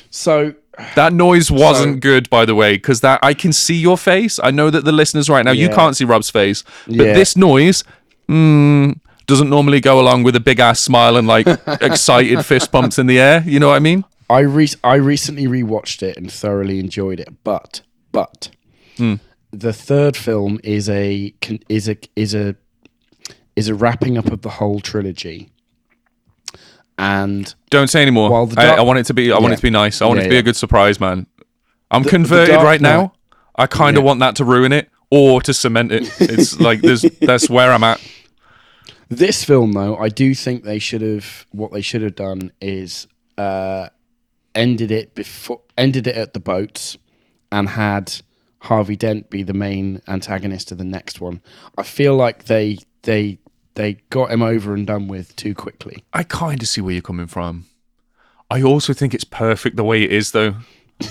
[0.10, 0.54] So,
[0.96, 4.40] That noise wasn't good, by the way, because that I can see your face.
[4.42, 7.14] I know that the listeners right now you can't see Rob's face, but Yeah.
[7.14, 7.84] this noise
[8.30, 11.48] mm, doesn't normally go along with a big ass smile and like
[11.82, 13.44] excited fist pumps in the air.
[13.46, 14.06] You know what I mean?
[14.30, 18.50] I re- I recently rewatched it and thoroughly enjoyed it, but but
[18.98, 19.16] Hmm.
[19.52, 21.34] the third film is a
[21.70, 22.56] is a is a
[23.56, 25.50] is a wrapping up of the whole trilogy,
[26.98, 28.30] and Don't say anymore.
[28.32, 29.32] Well, the I, dark- I want it to be.
[29.32, 30.02] I want it to be nice.
[30.02, 30.40] I want it to be yeah.
[30.42, 31.28] a good surprise, man.
[31.92, 33.14] I'm the converted Dark right Knight- now.
[33.56, 34.08] I kind of Yeah.
[34.08, 36.12] want that to ruin it or to cement it.
[36.20, 38.02] It's like there's that's where I'm at.
[39.10, 41.46] This film, though, I do think they should have.
[41.52, 43.08] What they should have done is
[43.38, 43.88] uh,
[44.54, 46.98] ended it before, ended it at the boats,
[47.52, 48.14] and had
[48.60, 51.42] Harvey Dent be the main antagonist of the next one.
[51.78, 53.40] I feel like they they
[53.78, 56.04] they got him over and done with too quickly.
[56.12, 57.66] I kind of see where you're coming from.
[58.50, 60.56] I also think it's perfect the way it is, though.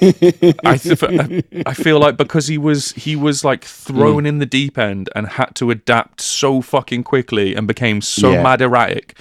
[0.00, 4.28] I, th- I feel like because he was he was like thrown mm.
[4.28, 8.42] in the deep end and had to adapt so fucking quickly and became so Yeah.
[8.42, 9.18] mad erratic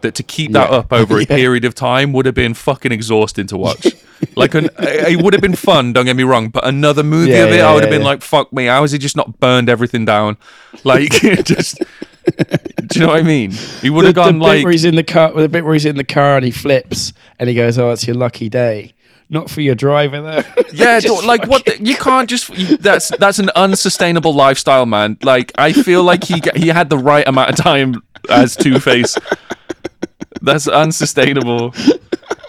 [0.00, 0.78] that to keep that Yeah.
[0.78, 3.86] up over a period of time would have been fucking exhausting to watch.
[4.34, 7.44] like an, it would have been fun, don't get me wrong, but another movie Yeah,
[7.44, 8.06] of it, yeah, I would yeah, have been yeah.
[8.06, 10.38] like, "Fuck me, how has he just not burned everything down?"
[10.84, 11.12] Like,
[11.44, 11.82] just
[12.86, 13.52] do you know what I mean?
[13.82, 15.64] He would The, have the gone bit like where he's in the car, the bit
[15.64, 18.48] where he's in the car and he flips and he goes, "Oh, it's your lucky
[18.48, 18.92] day."
[19.28, 20.62] Not for your driver though.
[20.72, 21.64] Yeah, like what?
[21.64, 22.48] The, you can't just.
[22.50, 25.18] You, that's that's an unsustainable lifestyle, man.
[25.22, 29.16] Like I feel like he he had the right amount of time as Two Face.
[30.42, 31.74] That's unsustainable.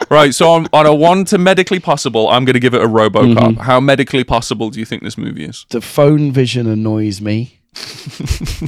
[0.10, 2.88] Right, so on, on a one to medically possible, I'm going to give it a
[2.88, 3.36] RoboCop.
[3.36, 3.62] Mm-hmm.
[3.62, 5.66] How medically possible do you think this movie is?
[5.70, 7.57] the phone vision annoys me.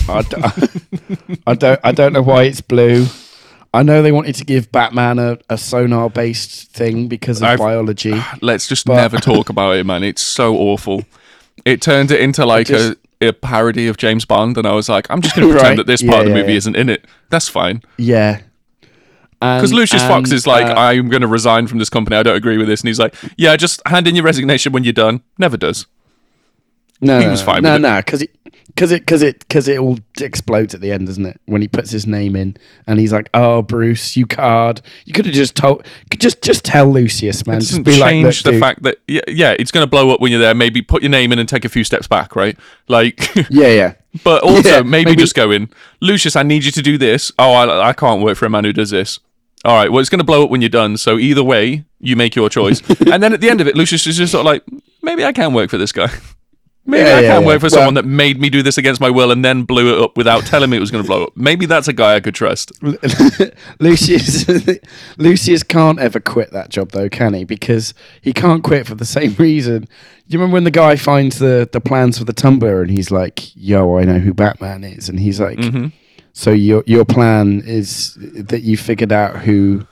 [0.09, 1.79] I, d- I don't.
[1.83, 3.07] I don't know why it's blue.
[3.73, 7.59] I know they wanted to give Batman a, a sonar based thing because of I've-
[7.59, 8.19] biology.
[8.41, 10.03] Let's just never talk about it, man.
[10.03, 11.03] It's so awful.
[11.65, 14.89] It turned it into like just- a, a parody of James Bond, and I was
[14.89, 15.77] like, I'm just going to pretend Right.
[15.77, 16.57] that this Yeah, part of the yeah, movie yeah.
[16.57, 17.05] isn't in it.
[17.29, 17.81] That's fine.
[17.97, 18.41] Yeah.
[19.41, 22.17] Because Lucius Fox is like, uh, I'm going to resign from this company.
[22.17, 22.81] I don't agree with this.
[22.81, 25.21] And he's like, yeah, just hand in your resignation when you're done.
[25.37, 25.85] Never does.
[27.01, 28.35] No, He no, was fine No, no, because it,
[28.67, 31.39] because it, because it, because it all explodes at the end, doesn't it?
[31.45, 32.55] When he puts his name in,
[32.87, 36.63] and he's like, "Oh, Bruce, you card." You could have just told, could just just
[36.63, 37.57] tell Lucius, man.
[37.57, 40.11] It Just be change "Look, the dude." fact that yeah, yeah, it's going to blow
[40.11, 40.55] up when you're there.
[40.55, 42.57] Maybe put your name in and take a few steps back, right?
[42.87, 43.93] Like, Yeah, yeah.
[44.23, 46.35] but also Yeah, maybe, maybe- just go in, Lucius.
[46.35, 47.31] I need you to do this.
[47.39, 49.19] Oh, I, I can't work for a man who does this.
[49.65, 50.95] All right, well, it's going to blow up when you're done.
[50.95, 52.81] So either way, you make your choice.
[53.11, 54.63] and then at the end of it, Lucius is just sort of like,
[55.01, 56.09] maybe I can work for this guy.
[56.89, 57.47] Maybe Yeah, I yeah, can yeah.
[57.47, 59.93] wait for Well- someone that made me do this against my will and then blew
[59.95, 61.33] it up without telling me it was going to blow up.
[61.35, 62.71] Maybe that's a guy I could trust.
[63.79, 64.47] Lucius
[65.17, 67.43] Lucius can't ever quit that job though, can he?
[67.43, 69.87] Because he can't quit for the same reason.
[70.27, 73.55] You remember when the guy finds the the plans for the tumbler and he's like,
[73.55, 75.87] "Yo, I know who Batman is," and he's like, Mm-hmm.
[76.33, 79.85] "So your your plan is that you figured out who."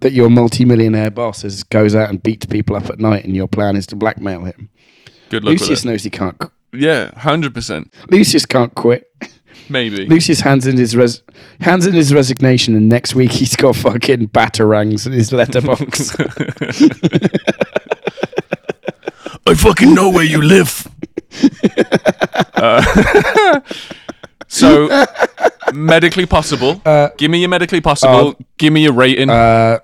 [0.00, 3.46] That your multi-millionaire boss is, goes out and beats people up at night, and your
[3.46, 4.68] plan is to blackmail him.
[5.32, 5.88] Good luck Lucius with it.
[5.88, 6.38] knows he can't.
[6.38, 7.90] qu- Yeah, hundred percent.
[8.10, 9.10] Lucius can't quit.
[9.70, 10.04] Maybe.
[10.04, 11.22] Lucius hands in his res-
[11.60, 16.14] hands in his resignation, and next week he's got fucking batarangs in his letterbox.
[19.46, 20.86] I fucking know where you live.
[22.54, 23.60] Uh,
[24.48, 25.06] so,
[25.72, 26.82] medically possible.
[27.16, 28.34] give me your medically possible.
[28.58, 29.30] give me your rating.
[29.30, 29.78] uh,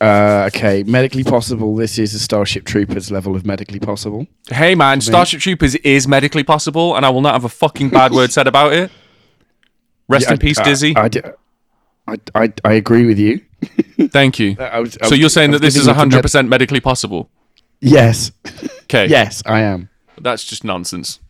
[0.00, 1.74] uh, okay, medically possible.
[1.76, 4.26] This is a Starship Troopers level of medically possible.
[4.48, 8.12] hey, man, Starship Troopers is medically possible, and I will not have a fucking bad
[8.12, 8.90] word said about it.
[10.08, 10.96] Rest Yeah, in peace, I- Dizzy.
[10.96, 11.10] I,
[12.06, 13.40] I, I, I agree with you.
[14.08, 14.56] Thank you.
[14.58, 16.48] I was- I so was- you're saying that this is giving you the med- 100%
[16.48, 17.30] medically possible?
[17.80, 18.32] Yes,
[18.84, 19.06] Okay.
[19.08, 19.88] yes, I am.
[20.20, 21.20] That's just nonsense.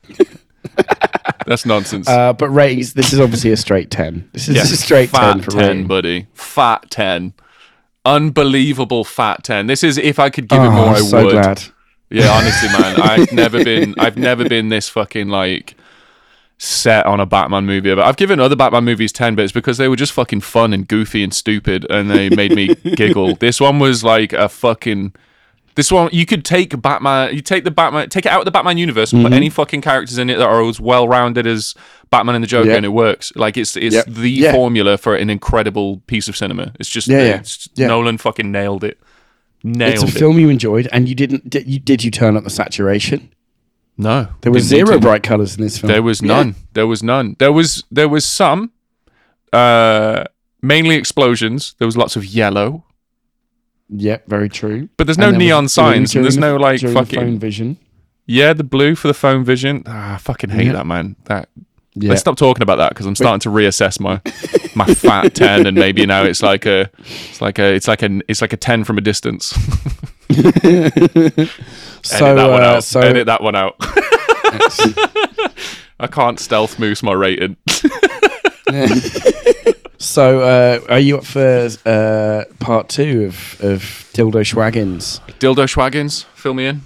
[1.46, 2.08] That's nonsense.
[2.08, 2.92] Uh, but ratings.
[2.94, 4.28] This is obviously a straight ten.
[4.32, 5.86] This is a straight fat ten for 10, rating.
[5.86, 6.26] buddy.
[6.34, 7.32] Fat 10.
[8.08, 9.66] Unbelievable fat 10.
[9.66, 11.32] This is if I could give it Oh, more, I I'm so would.
[11.32, 11.62] glad.
[12.10, 15.76] Yeah, honestly, man, I've never been I've never been this fucking like
[16.56, 17.94] set on a Batman movie.
[17.94, 20.72] But I've given other Batman movies 10 but it's because they were just fucking fun
[20.72, 23.36] and goofy and stupid and they made me giggle.
[23.36, 25.12] This one was like a fucking
[25.78, 28.50] this one you could take Batman you take the Batman take it out of the
[28.50, 29.36] Batman universe and put Mm-hmm.
[29.36, 31.74] any fucking characters in it that are as well rounded as
[32.10, 32.76] Batman and the Joker Yeah.
[32.76, 33.32] and it works.
[33.36, 34.06] Like it's it's Yep.
[34.06, 34.52] the Yeah.
[34.52, 36.72] formula for an incredible piece of cinema.
[36.80, 37.24] It's just Yeah, yeah.
[37.40, 37.86] it's- Yeah.
[37.86, 38.98] Nolan fucking nailed it.
[39.64, 40.18] Nailed It's a it.
[40.18, 41.48] film you enjoyed, and you didn't.
[41.50, 43.28] Did you, did you turn up the saturation?
[43.96, 44.28] No.
[44.42, 45.92] There was zero bright colors in this film.
[45.92, 46.28] There was Yeah.
[46.28, 46.54] none.
[46.74, 47.34] There was none.
[47.38, 48.70] There was there was some,
[49.52, 50.24] uh,
[50.62, 51.74] mainly explosions.
[51.78, 52.84] There was lots of yellow,
[53.90, 54.88] Yep, very true.
[54.96, 56.14] but there's no was neon signs.
[56.14, 57.78] And there's no like fucking phone vision.
[58.26, 59.82] yeah, the blue for the phone vision.
[59.86, 60.72] Ah, I fucking hate Yeah.
[60.74, 61.16] that man.
[61.24, 61.48] That
[61.94, 62.10] Yeah.
[62.10, 64.20] let's stop talking about that because I'm starting to reassess my
[64.74, 66.90] my fat ten, and maybe now it's like a
[67.30, 69.46] it's like a it's like a it's like a ten from a distance.
[69.46, 71.46] so Edit
[72.36, 72.84] that one uh, out.
[72.84, 73.76] so Edit that one out.
[76.00, 77.56] I can't stealth moose my rating.
[79.98, 83.80] So uh, are you up for uh, part two of of
[84.14, 85.20] Dildo Schwaggins?
[85.38, 86.82] Dildo Schwaggins, fill me in.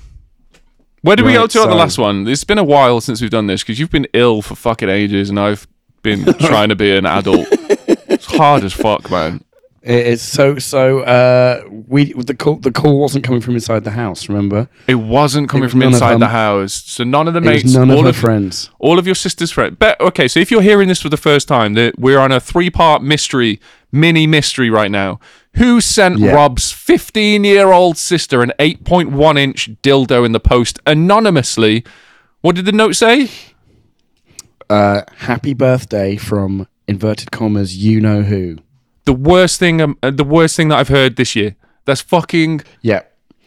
[1.02, 2.28] Where did we go Right, to on the so- last one?
[2.28, 5.30] It's been a while since we've done this because you've been ill for fucking ages
[5.30, 5.66] and I've
[6.02, 7.46] been trying to be an adult.
[7.50, 9.42] It's hard as fuck, man.
[9.82, 11.00] It is so so.
[11.00, 14.28] Uh, we the call the call wasn't coming from inside the house.
[14.28, 16.72] Remember, It wasn't coming was from inside the house.
[16.72, 18.70] So none of the it mates, none of all her of, friends.
[18.78, 19.76] all of your sister's friends.
[19.80, 22.38] But okay, so if you're hearing this for the first time, that we're on a
[22.38, 25.18] three-part mystery, mini mystery right now.
[25.56, 26.30] Who sent Yeah.
[26.32, 31.84] Rob's 15-year-old sister an 8.1-inch dildo in the post anonymously?
[32.40, 33.30] What did the note say?
[34.70, 37.76] Uh, happy birthday from inverted commas.
[37.76, 38.58] You know who?
[39.04, 41.56] The worst thing um, uh, the worst thing that I've heard this year.
[41.84, 43.02] That's fucking Yeah.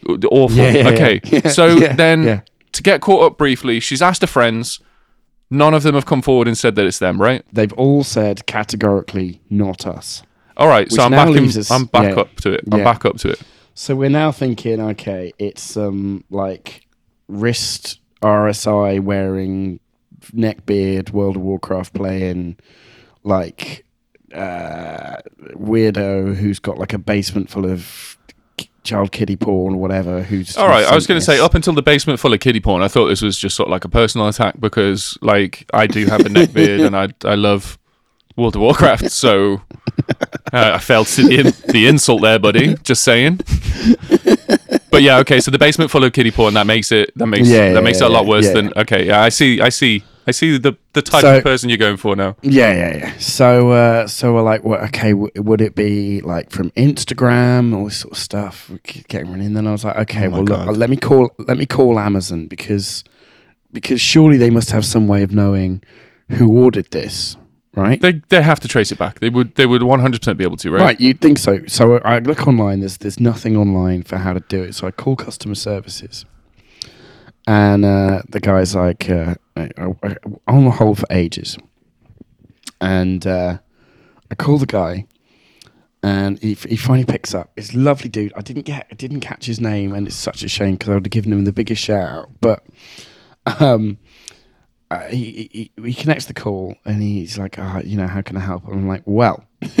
[0.06, 0.56] awful.
[0.56, 1.20] Yeah, yeah, okay.
[1.24, 1.48] yeah.
[1.48, 2.42] So then
[2.72, 4.80] to get caught up briefly, she's asked her friends.
[5.48, 7.44] None of them have come forward and said that it's them, right?
[7.52, 10.22] They've all said categorically not us.
[10.56, 12.62] All right, so I'm back in, us- I'm back up to it.
[12.72, 13.40] I'm back up to it.
[13.74, 16.86] So we're now thinking, okay, it's um like
[17.28, 19.80] wrist RSI wearing
[20.32, 22.56] neck beard, World of Warcraft playing,
[23.22, 23.85] like
[24.34, 25.16] uh
[25.54, 28.18] weirdo who's got like a basement full of
[28.86, 30.22] child kiddie porn or whatever.
[30.22, 32.60] Who's All right, I was going to say up until the basement full of kiddie
[32.60, 35.86] porn, I thought this was just sort of like a personal attack because like I
[35.86, 37.78] do have a neck beard and I I love
[38.36, 39.62] World of Warcraft, so
[40.52, 42.76] uh, I felt the, the insult there, buddy.
[42.82, 43.40] Just saying.
[44.90, 45.40] But yeah, okay.
[45.40, 47.80] So the basement full of kiddie porn that makes it that makes Yeah, that yeah,
[47.80, 48.52] makes it a lot yeah, worse yeah.
[48.52, 49.06] than okay.
[49.06, 49.60] Yeah, I see.
[49.60, 50.02] I see.
[50.26, 52.36] I see the the type So- of person you're going for now.
[52.42, 53.12] Yeah, yeah, yeah.
[53.18, 57.84] So, uh, so we're like, well, okay, w- would it be like from Instagram, all
[57.84, 58.68] this sort of stuff?
[58.70, 59.54] We keep Getting running.
[59.54, 62.46] Then I was like, okay, Oh well, look, let me call, let me call Amazon
[62.48, 63.04] because
[63.72, 65.82] because surely they must have some way of knowing
[66.30, 67.36] who ordered this,
[67.74, 68.00] right?
[68.00, 69.20] They they have to trace it back.
[69.20, 70.80] They would they would 100% be able to, right?
[70.80, 71.60] Right, you'd think so.
[71.66, 72.80] So I look online.
[72.80, 74.74] There's there's nothing online for how to do it.
[74.74, 76.24] So I call customer services,
[77.46, 80.16] and uh, the guy's like, uh, I, I, I-
[80.48, 81.56] on the hold for ages,
[82.80, 83.58] and uh,
[84.30, 85.06] I call the guy,
[86.02, 87.50] and he, he finally picks up.
[87.56, 88.32] It's lovely dude.
[88.36, 90.94] I didn't get I didn't catch his name, and it's such a shame because I
[90.94, 92.30] would have given him the biggest shout out.
[92.40, 92.64] But
[93.60, 93.98] um,
[94.90, 98.36] uh, he, he he connects the call, and he's like, oh, you know, how can
[98.36, 98.64] I help?
[98.66, 99.44] And I'm like, well.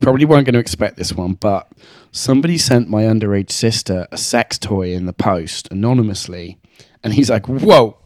[0.00, 1.70] probably weren't going to expect this one, but
[2.10, 6.58] somebody sent my underage sister a sex toy in the post anonymously,
[7.04, 7.96] and he's like, "Whoa,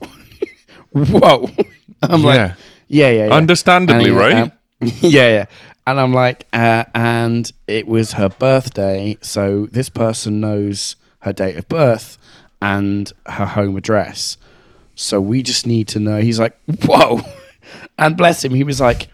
[0.92, 1.50] whoa!"
[2.02, 2.26] I'm Yeah.
[2.26, 2.52] like,
[2.88, 4.34] "Yeah, yeah, yeah." Understandably, right?
[4.36, 5.44] um, yeah, yeah.
[5.86, 11.56] And I'm like, uh, and it was her birthday, so this person knows her date
[11.56, 12.18] of birth
[12.60, 14.36] and her home address.
[14.96, 16.20] So we just need to know.
[16.20, 17.20] He's like, whoa.
[17.98, 19.08] And bless him, he was like,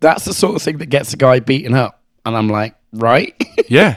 [0.00, 2.02] that's the sort of thing that gets a guy beaten up.
[2.24, 3.34] And I'm like, right?
[3.68, 3.96] Yeah.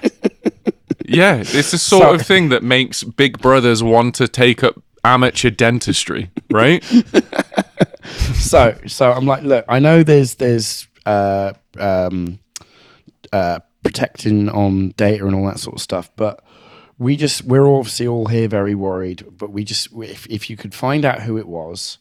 [1.06, 4.76] Yeah, it's the sort So- of thing that makes big brothers want to take up
[5.04, 6.84] amateur dentistry, right?
[8.36, 12.39] so so I'm like, look, I know there's there's uh um
[13.32, 16.43] uh protecting on data and all that sort of stuff, but
[16.97, 19.26] we just we're obviously all here very worried.
[19.38, 21.97] But we just if if you could find out who it was,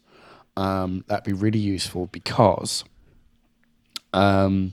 [0.56, 2.84] um, that'd be really useful because
[4.14, 4.72] um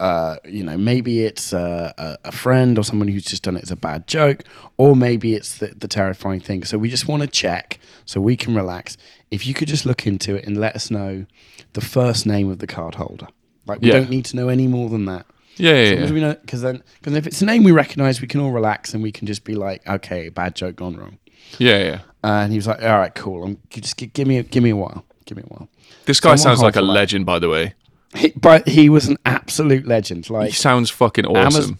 [0.00, 3.70] uh, you know, maybe it's a, a, friend or someone who's just done it as
[3.70, 4.44] a bad joke,
[4.76, 6.64] or maybe it's the, the terrifying thing.
[6.64, 8.96] So we just want to check so we can relax.
[9.30, 11.26] If you could just look into it and let us know
[11.72, 13.26] the first name of the card holder.
[13.66, 13.94] Like, we Yeah.
[13.94, 15.26] don't need to know any more than that.
[15.56, 16.14] Yeah, yeah, Because yeah.
[16.14, 18.94] we know, because then, because if it's a name we recognize, we can all relax
[18.94, 21.18] and we can just be like, okay, bad joke gone wrong.
[21.58, 22.00] yeah, yeah.
[22.22, 23.44] Uh, and he was like, all right, cool.
[23.44, 25.68] I'm just gi- give me, a, give me a while, give me a while.
[26.06, 27.74] This guy Someone sounds like a legend, by the way.
[28.16, 30.26] He, but he was an absolute legend.
[30.26, 31.74] He Like, sounds fucking awesome.
[31.74, 31.78] Amaz-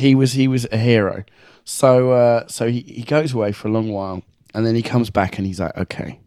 [0.00, 1.24] he was he was a hero.
[1.64, 4.22] So uh, so he, he goes away for a long while
[4.54, 6.18] and then he comes back and he's like, okay.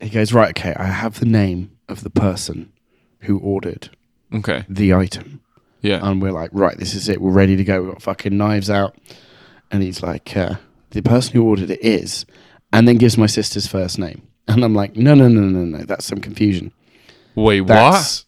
[0.00, 2.72] He goes, right, okay, I have the name of the person
[3.20, 3.90] who ordered
[4.34, 4.64] Okay.
[4.68, 5.40] the item.
[5.80, 6.00] Yeah.
[6.02, 7.20] And we're like, right, this is it.
[7.20, 7.82] We're ready to go.
[7.82, 8.96] We've got fucking knives out.
[9.70, 10.54] And he's like, uh,
[10.90, 12.26] the person who ordered it is,
[12.72, 14.22] and then gives my sister's first name.
[14.48, 15.84] And I'm like, no, no, no, no, no.
[15.84, 16.72] That's some confusion.
[17.34, 18.24] Wait, what?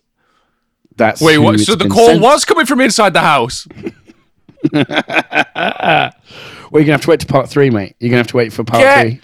[0.96, 1.60] That's Wait, what?
[1.60, 3.66] So the call sent- was coming from inside the house.
[6.70, 7.94] Well, you're gonna have to wait to part three, mate.
[8.00, 9.20] You're gonna have to wait for part Get- three.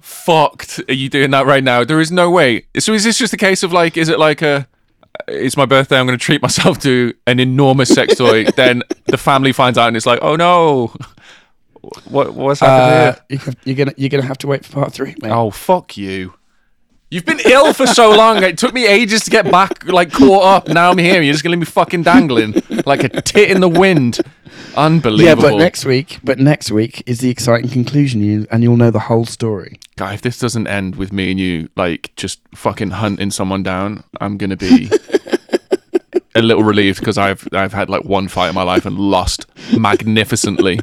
[0.00, 0.80] Fucked.
[0.88, 1.82] Are you doing that right now?
[1.82, 2.66] There is no way.
[2.78, 4.68] So is this just a case of like, is it like a,
[5.26, 8.44] it's my birthday, I'm going to treat myself to an enormous sex toy.
[8.56, 10.94] then the family finds out and it's like, oh no,
[12.08, 13.20] what what's happening?
[13.40, 15.32] Uh, you- you're gonna you're gonna have to wait for part three, mate.
[15.32, 16.34] Oh fuck you.
[17.16, 18.42] You've been ill for so long.
[18.42, 20.68] It took me ages to get back, like caught up.
[20.68, 21.22] Now I'm here.
[21.22, 24.18] You're just gonna leave me fucking dangling like a tit in the wind.
[24.76, 25.44] Unbelievable.
[25.44, 28.90] Yeah, but next week, but next week is the exciting conclusion, you, and you'll know
[28.90, 29.80] the whole story.
[29.96, 34.04] guy, if this doesn't end with me and you like just fucking hunting someone down,
[34.20, 34.90] I'm gonna be
[36.34, 39.46] a little relieved because I've I've had like one fight in my life and lost
[39.74, 40.80] magnificently.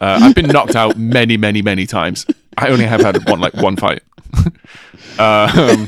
[0.00, 2.24] Uh, I've been knocked out many, many, many times.
[2.56, 4.02] I only have had one like one fight.
[5.18, 5.86] um,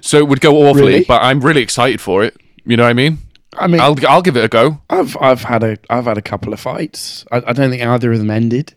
[0.00, 1.04] so it would go awfully, Really?
[1.04, 2.36] but I'm really excited for it.
[2.64, 3.18] You know what I mean?
[3.56, 4.80] I mean, I'll I'll give it a go.
[4.90, 7.24] I've I've had a I've had a couple of fights.
[7.30, 8.74] I, I don't think either of them ended.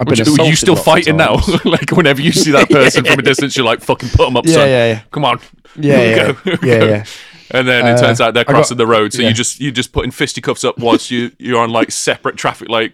[0.00, 1.38] I've been are you still fighting now?
[1.64, 4.46] like whenever you see that person from a distance, you're like, "Fucking put them up,
[4.46, 4.68] Yeah, son.
[4.68, 5.00] yeah, yeah.
[5.10, 5.40] Come on,
[5.76, 6.36] Yeah, yeah, go.
[6.62, 7.04] yeah, yeah.
[7.50, 9.28] And then it Uh, turns out they're I got- crossing the road, so yeah.
[9.28, 12.92] you just you're just putting fisticuffs up whilst you you're on like separate traffic, like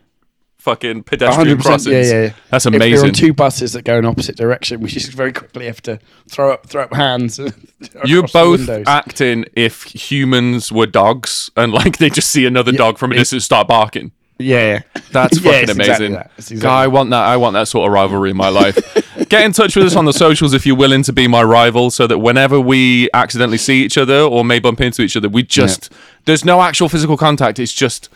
[0.64, 2.10] fucking pedestrian crossings.
[2.10, 2.22] Yeah, yeah.
[2.28, 2.32] yeah.
[2.50, 3.08] That's If we're amazing.
[3.08, 6.52] on two buses that go in opposite direction, we just very quickly have to throw
[6.52, 7.38] up throw up hands.
[8.04, 13.12] You're both acting if humans were dogs, and like they just see another dog from
[13.12, 14.10] a distance start barking.
[14.38, 15.00] yeah, yeah.
[15.12, 16.12] That's Yeah, fucking exactly amazing.
[16.14, 16.30] that.
[16.38, 17.24] It's exactly Guy, I want that.
[17.24, 18.76] I want that sort of rivalry in my life.
[19.28, 21.90] Get in touch with us on the socials if you're willing to be my rival,
[21.90, 25.42] so that whenever we accidentally see each other or may bump into each other, we
[25.44, 25.92] just
[26.24, 27.58] there's no actual physical contact.
[27.58, 28.08] It's just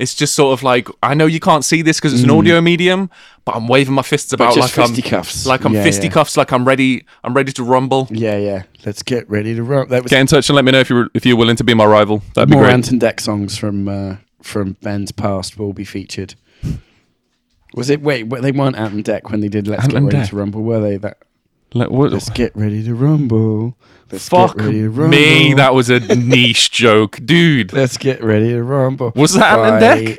[0.00, 2.60] it's just sort of like I know you can't see this because it's an audio
[2.60, 3.10] medium,
[3.44, 4.60] but I'm waving my fists about Mm.
[4.60, 5.46] like I'm fisticuffs.
[5.46, 5.84] like I'm Yeah, yeah.
[5.84, 7.04] fisticuffs, like I'm ready.
[7.22, 8.08] I'm ready to rumble.
[8.10, 8.62] Yeah, yeah.
[8.86, 9.90] Let's get ready to rumble.
[9.90, 11.64] That was Get in touch and let me know if you're if you're willing to
[11.64, 12.22] be my rival.
[12.34, 12.72] That'd be more great.
[12.74, 16.34] Ant and Dec songs from uh, from Ben's past will be featured.
[17.74, 18.00] Was it?
[18.02, 20.28] Wait, they weren't Ant and Dec when they did "Let's Ant Get Ready Dec.
[20.30, 20.96] to Rumble," were they?
[20.96, 21.18] That
[21.74, 23.76] Let- what- "Let's Get Ready to Rumble."
[24.12, 25.16] Let's fuck get ready to rumble.
[25.16, 27.72] me, that was a niche joke, dude.
[27.72, 29.12] Let's get ready to rumble.
[29.14, 30.18] Was that Ant and By- Dec?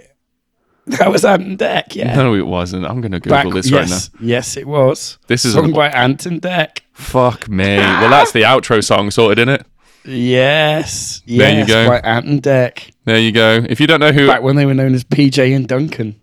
[0.99, 2.15] That was Ant and Dec, yeah.
[2.15, 2.85] No, it wasn't.
[2.85, 4.25] I'm going to Google Back- this yes, right now.
[4.27, 5.17] Yes, it was.
[5.27, 6.79] This is sung an- by Ant and Dec.
[6.93, 7.65] Fuck me.
[7.77, 9.65] Well, that's the outro song sorted, isn't it?
[10.05, 11.21] Yes.
[11.25, 11.89] yes There you go.
[11.89, 12.91] By Ant and Dec.
[13.03, 13.65] There you go.
[13.69, 16.15] If you don't know who, Back when they were known as PJ and Duncan.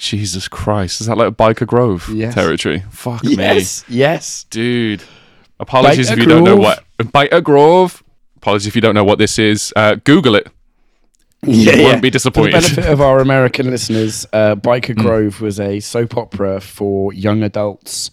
[0.00, 2.34] Jesus Christ, is that like Byker Grove Yes.
[2.34, 2.82] territory?
[2.90, 3.84] Fuck me, Yes.
[3.88, 4.44] Yes.
[4.50, 5.02] dude.
[5.60, 8.02] Apologies Byker if you don't know what Byker Grove.
[8.38, 9.72] Apologies if you don't know what this is.
[9.76, 10.48] Uh, Google it.
[11.42, 12.00] Yeah, won't yeah.
[12.00, 12.54] be disappointed.
[12.64, 15.02] For the benefit of our American listeners, uh, Byker Hmm.
[15.02, 18.10] Grove was a soap opera for young adults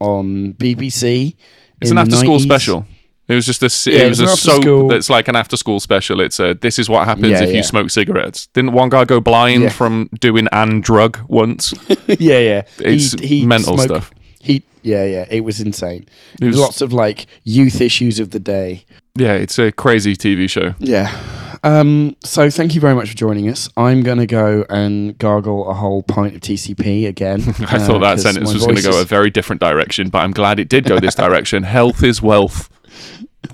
[0.00, 1.34] on BBC.
[1.80, 2.42] It's in an the after school 90s.
[2.42, 2.86] special.
[3.28, 6.20] It was just a Yeah, it was a soap that's like an after school special.
[6.20, 7.56] It's a this is what happens Yeah, if yeah.
[7.58, 8.46] you smoke cigarettes.
[8.48, 11.72] Didn't one guy go blind from doing an drug once?
[12.06, 12.62] yeah, yeah.
[12.78, 14.10] It's mental smoked- stuff.
[14.40, 15.26] He, yeah, yeah.
[15.30, 16.06] It was insane.
[16.40, 18.84] It was- Lots of like youth issues of the day.
[19.14, 20.74] yeah, it's a crazy TV show.
[20.80, 21.16] Yeah.
[21.64, 23.68] Um, so thank you very much for joining us.
[23.76, 27.40] I'm going to go and gargle a whole pint of TCP again.
[27.60, 30.58] I thought that sentence was going to go a very different direction, but I'm glad
[30.58, 31.62] it did go this direction.
[31.62, 32.68] Health is wealth.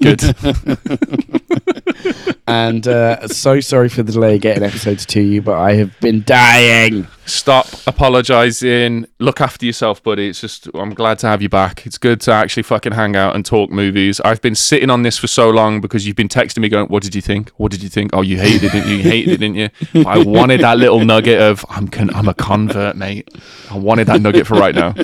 [0.00, 0.22] Good.
[2.46, 6.22] and uh, so sorry for the delay getting episodes to you, but I have been
[6.24, 7.06] dying.
[7.26, 9.06] Stop apologizing.
[9.18, 10.28] Look after yourself, buddy.
[10.28, 11.84] It's just I'm glad to have you back.
[11.86, 14.20] It's good to actually fucking hang out and talk movies.
[14.20, 17.02] I've been sitting on this for so long because you've been texting me going, "What
[17.02, 17.50] did you think?
[17.56, 18.10] What did you think?
[18.14, 18.96] Oh, you hated it, didn't you?
[18.96, 22.34] You hated it, didn't you?" I wanted that little nugget of I'm con- I'm a
[22.34, 23.28] convert, mate.
[23.70, 24.94] I wanted that nugget for right now.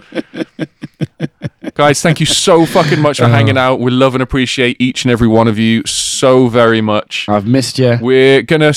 [1.75, 3.62] Guys, thank you so fucking much for hanging uh.
[3.62, 3.81] out.
[3.81, 7.29] We love and appreciate each and every one of you so very much.
[7.29, 7.99] I've missed you.
[8.01, 8.72] We're gonna.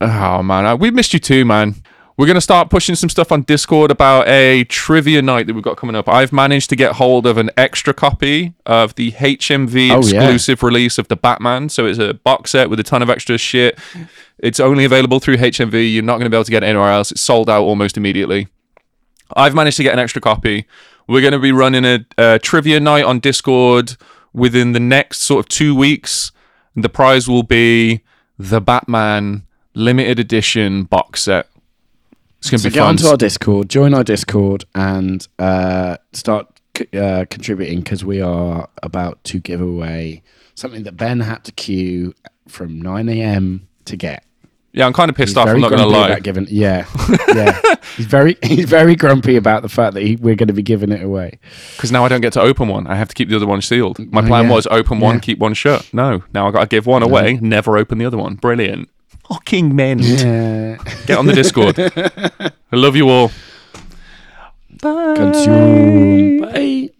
[0.00, 1.76] Oh man, uh, I- we missed you too, man.
[2.16, 5.76] We're gonna start pushing some stuff on Discord about a trivia night that we've got
[5.78, 6.08] coming up.
[6.08, 10.20] I've managed to get hold of an extra copy of the HMV Oh, yeah.
[10.22, 11.70] exclusive release of the Batman.
[11.70, 13.78] So it's a box set with a ton of extra shit.
[14.38, 15.92] It's only available through HMV.
[15.92, 17.10] You're not gonna be able to get it anywhere else.
[17.10, 18.46] It's sold out almost immediately.
[19.34, 20.66] I've managed to get an extra copy.
[21.06, 23.96] We're going to be running a, a trivia night on Discord
[24.32, 26.32] within the next sort of two weeks.
[26.74, 28.02] The prize will be
[28.38, 31.48] the Batman limited edition box set.
[32.38, 32.88] It's going to So be get fun.
[32.90, 38.68] onto our Discord, join our Discord, and uh, start c- uh, contributing because we are
[38.82, 40.22] about to give away
[40.54, 42.14] something that Ben had to queue
[42.48, 43.68] from 9 a.m.
[43.86, 44.24] to get.
[44.74, 45.48] Yeah, I'm kind of pissed He's off.
[45.48, 46.08] I'm not going to lie.
[46.08, 46.46] about giving.
[46.50, 46.86] Yeah,
[47.34, 47.58] yeah.
[47.96, 50.90] he's very he's very grumpy about the fact that he, we're going to be giving
[50.92, 51.38] it away.
[51.76, 52.86] Because now I don't get to open one.
[52.86, 53.98] I have to keep the other one sealed.
[54.12, 54.50] My Oh, plan yeah.
[54.52, 55.20] was open one, Yeah.
[55.20, 55.88] keep one shut.
[55.94, 58.34] No, now i got to give one away, never open the other one.
[58.34, 58.90] Brilliant.
[59.28, 60.00] Fucking men.
[60.00, 60.76] Yeah.
[61.06, 61.78] Get on the Discord.
[62.72, 63.30] I love you all.
[64.82, 66.40] Consume.
[66.40, 66.90] Bye.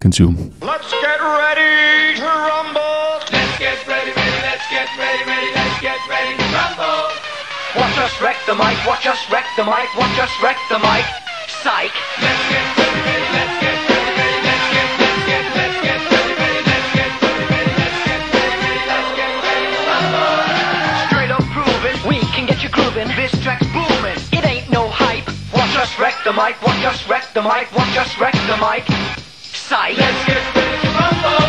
[0.00, 0.52] Consume.
[0.60, 2.41] Let's get ready to
[7.92, 8.86] Watch us wreck the mic.
[8.86, 9.94] Watch us wreck the mic.
[9.98, 11.04] Watch us wreck the mic.
[11.60, 11.92] Psych.
[12.22, 12.64] Let's get
[13.36, 17.12] let's get let's get, let's get, let's get let's get let's get
[26.00, 26.62] wreck the mic.
[26.62, 27.70] Watch us wreck the mic.
[27.76, 28.86] Watch us wreck the mic.
[29.42, 29.98] Psych.
[29.98, 30.42] Let's get
[30.96, 31.41] rumble.